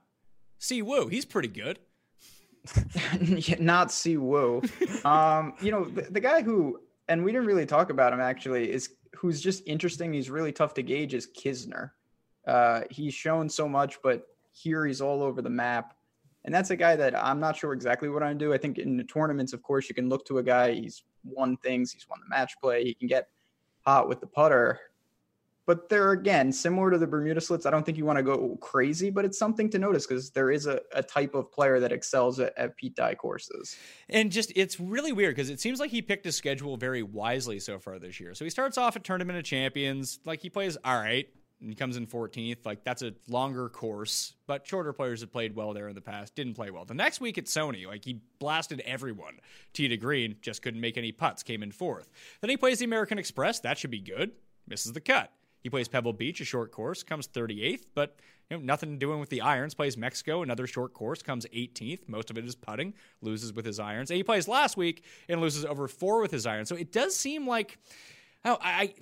[0.65, 1.79] Si Woo, he's pretty good?
[3.61, 4.63] Not Si Woo.
[5.05, 8.73] um, you know, the, the guy who, and we didn't really talk about him actually,
[8.73, 10.15] is who's just interesting.
[10.15, 11.91] He's really tough to gauge is Kisner.
[12.47, 15.99] Uh, he's shown so much, but here he's all over the map.
[16.47, 18.55] And that's a guy that I'm not sure exactly what I'm do.
[18.55, 20.73] I think in the tournaments, of course, you can look to a guy.
[20.73, 21.93] He's won things.
[21.93, 22.85] He's won the match play.
[22.85, 23.29] He can get
[23.83, 24.81] hot with the putter.
[25.67, 28.57] But there again, similar to the Bermuda splits, I don't think you want to go
[28.61, 31.93] crazy, but it's something to notice because there is a, a type of player that
[31.93, 33.77] excels at, at Pete Dye courses.
[34.09, 37.59] And just it's really weird because it seems like he picked his schedule very wisely
[37.61, 38.35] so far this year.
[38.35, 41.29] So he starts off at Tournament of Champions, like he plays all right,
[41.61, 42.67] and he comes in 14th.
[42.67, 46.35] Like that's a longer course, but shorter players have played well there in the past,
[46.35, 46.85] didn't play well.
[46.85, 49.39] The next week at Sony, like he blasted everyone.
[49.73, 52.11] Tee to green, just couldn't make any putts, came in fourth.
[52.43, 54.33] Then he plays the American Express, that should be good.
[54.69, 55.31] Misses the cut.
[55.65, 59.19] He plays Pebble Beach, a short course, comes 38th, but you know, nothing to doing
[59.19, 59.73] with the irons.
[59.73, 62.07] Plays Mexico, another short course, comes 18th.
[62.07, 62.93] Most of it is putting,
[63.23, 64.11] loses with his irons.
[64.11, 66.69] And he plays last week and loses over four with his irons.
[66.69, 67.79] So it does seem like,
[68.45, 68.93] oh, I,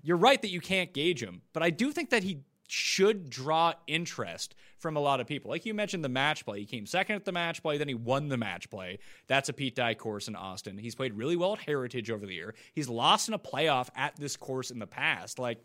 [0.00, 2.38] you're right that you can't gauge him, but I do think that he
[2.68, 5.50] should draw interest from a lot of people.
[5.50, 6.60] Like you mentioned the match play.
[6.60, 8.98] He came second at the match play, then he won the match play.
[9.26, 10.78] That's a Pete Dye course in Austin.
[10.78, 12.54] He's played really well at Heritage over the year.
[12.74, 15.38] He's lost in a playoff at this course in the past.
[15.38, 15.58] Like,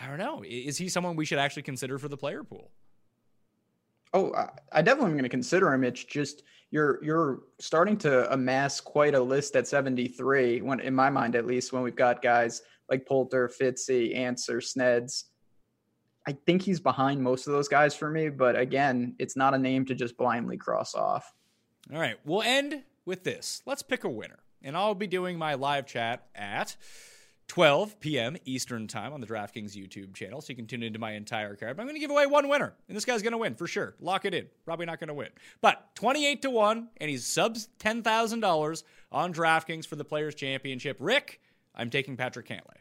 [0.00, 0.42] I don't know.
[0.46, 2.70] Is he someone we should actually consider for the player pool?
[4.12, 4.32] Oh,
[4.72, 5.82] I definitely am going to consider him.
[5.82, 10.60] It's just you're you're starting to amass quite a list at 73.
[10.60, 15.24] When in my mind, at least, when we've got guys like Poulter, Fitzy, Ancer, Sneds.
[16.26, 19.58] I think he's behind most of those guys for me, but again, it's not a
[19.58, 21.34] name to just blindly cross off.
[21.92, 23.62] All right, we'll end with this.
[23.66, 26.76] Let's pick a winner, and I'll be doing my live chat at
[27.48, 28.36] 12 p.m.
[28.46, 31.76] Eastern Time on the DraftKings YouTube channel, so you can tune into my entire card.
[31.76, 33.66] But I'm going to give away one winner, and this guy's going to win for
[33.66, 33.94] sure.
[34.00, 34.46] Lock it in.
[34.64, 35.28] Probably not going to win,
[35.60, 40.34] but 28 to one, and he's subs ten thousand dollars on DraftKings for the Players
[40.34, 40.96] Championship.
[41.00, 41.42] Rick,
[41.74, 42.78] I'm taking Patrick Cantlay.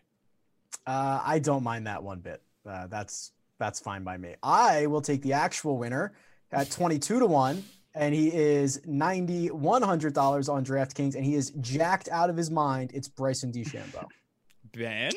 [0.87, 2.41] Uh, I don't mind that one bit.
[2.67, 4.35] Uh, that's that's fine by me.
[4.41, 6.13] I will take the actual winner
[6.51, 7.63] at 22 to 1
[7.95, 12.37] and he is ninety one hundred dollars on DraftKings, and he is jacked out of
[12.37, 12.91] his mind.
[12.93, 14.05] It's Bryson DeChambeau.
[14.73, 15.11] Ben,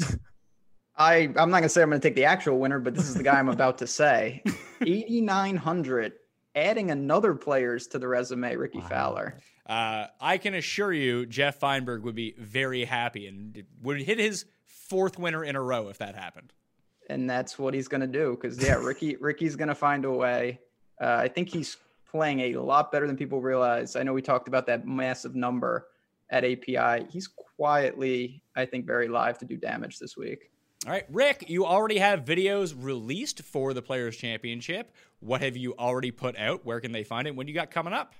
[0.96, 3.22] I I'm not gonna say I'm gonna take the actual winner, but this is the
[3.22, 4.42] guy I'm about to say.
[4.80, 6.12] Eighty nine hundred,
[6.54, 8.54] adding another players to the resume.
[8.54, 8.88] Rickie wow.
[8.88, 9.38] Fowler.
[9.66, 14.44] Uh, I can assure you, Geoff Fienberg would be very happy and would hit his
[14.66, 16.52] fourth winner in a row if that happened.
[17.12, 20.10] And that's what he's going to do because yeah, Rickie Rickie's going to find a
[20.10, 20.60] way.
[21.00, 21.76] Uh, I think he's
[22.10, 23.96] playing a lot better than people realize.
[23.96, 25.88] I know we talked about that massive number
[26.30, 27.06] at API.
[27.10, 30.50] He's quietly, I think, very live to do damage this week.
[30.84, 34.92] All right, Rick, you already have videos released for the Players Championship.
[35.20, 36.66] What have you already put out?
[36.66, 37.36] Where can they find it?
[37.36, 38.14] When you got coming up?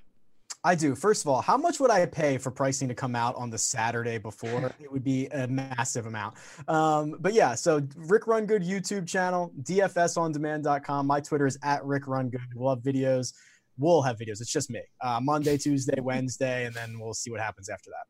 [0.64, 0.94] I do.
[0.94, 3.58] First of all, how much would I pay for pricing to come out on the
[3.58, 4.72] Saturday before?
[4.80, 6.36] it would be a massive amount.
[6.68, 11.06] Um, but yeah, so Rick Run Good YouTube channel, DFSOnDemand.com.
[11.06, 12.40] My Twitter is at Rick Run Good.
[12.54, 13.32] We'll have videos.
[13.76, 14.40] We'll have videos.
[14.40, 14.82] It's just me.
[15.00, 18.06] Uh, Monday, Tuesday, Wednesday, and then we'll see what happens after that.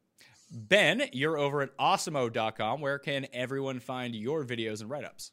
[0.68, 2.82] Ben, you're over at awesemo.com.
[2.82, 5.32] Where can everyone find your videos and write ups?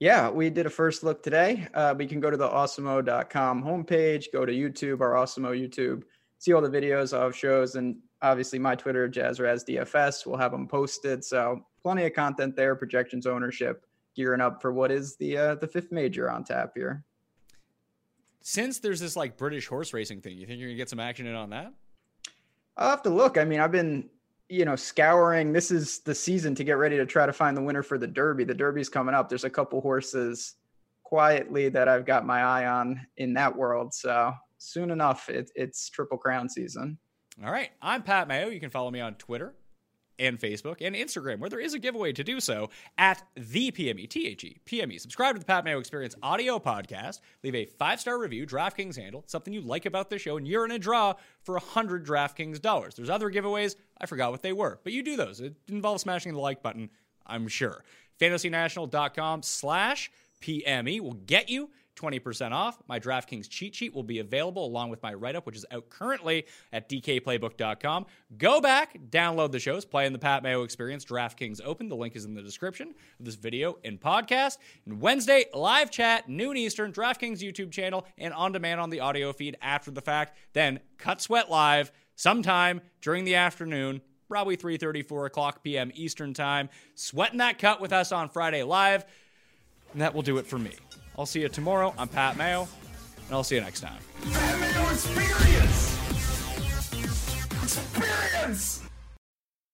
[0.00, 1.68] Yeah, we did a first look today.
[1.74, 6.02] Uh, we can go to the awesemo.com homepage, go to YouTube, our Awesemo YouTube,
[6.44, 10.26] see all the videos of shows, and obviously my Twitter, JazzRazDFS.
[10.26, 11.24] We'll have them posted.
[11.24, 15.66] So plenty of content there, projections, ownership, gearing up for what is the uh, the
[15.66, 17.02] fifth major on tap here.
[18.42, 21.26] Since there's this like British horse racing thing, you think you're gonna get some action
[21.26, 21.72] in on that?
[22.76, 23.38] I'll have to look.
[23.38, 24.10] I mean, I've been
[24.50, 25.52] you know, scouring.
[25.52, 28.06] This is the season to get ready to try to find the winner for the
[28.06, 28.44] Derby.
[28.44, 29.28] The Derby's coming up.
[29.28, 30.56] There's a couple horses
[31.02, 33.94] quietly that I've got my eye on in that world.
[33.94, 34.34] So
[34.64, 36.98] soon enough, it, it's Triple Crown season.
[37.44, 37.70] All right.
[37.82, 38.48] I'm Pat Mayo.
[38.48, 39.54] You can follow me on Twitter
[40.18, 44.08] and Facebook and Instagram, where there is a giveaway to do so at the PME,
[44.08, 45.00] T H E, PME.
[45.00, 47.20] Subscribe to the Pat Mayo Experience audio podcast.
[47.42, 50.64] Leave a five star review, DraftKings handle, something you like about the show, and you're
[50.64, 52.94] in a draw for 100 DraftKings dollars.
[52.94, 53.74] There's other giveaways.
[54.00, 55.40] I forgot what they were, but you do those.
[55.40, 56.90] It involves smashing the like button,
[57.26, 57.84] I'm sure.
[58.20, 62.78] FantasyNational.com slash PME will get you 20% off.
[62.88, 65.88] My DraftKings cheat sheet will be available along with my write up, which is out
[65.88, 68.06] currently at dkplaybook.com.
[68.36, 71.88] Go back, download the shows, play in the Pat Mayo Experience DraftKings Open.
[71.88, 74.58] The link is in the description of this video and podcast.
[74.86, 79.32] And Wednesday, live chat, noon Eastern, DraftKings YouTube channel, and on demand on the audio
[79.32, 80.36] feed after the fact.
[80.52, 86.68] Then Cut Sweat Live sometime during the afternoon probably 3.30 4 o'clock p.m eastern time
[86.94, 89.04] sweating that cut with us on friday live
[89.92, 90.72] and that will do it for me
[91.18, 92.68] i'll see you tomorrow i'm pat mayo
[93.26, 93.98] and i'll see you next time
[94.92, 95.98] Experience!
[97.62, 98.82] Experience!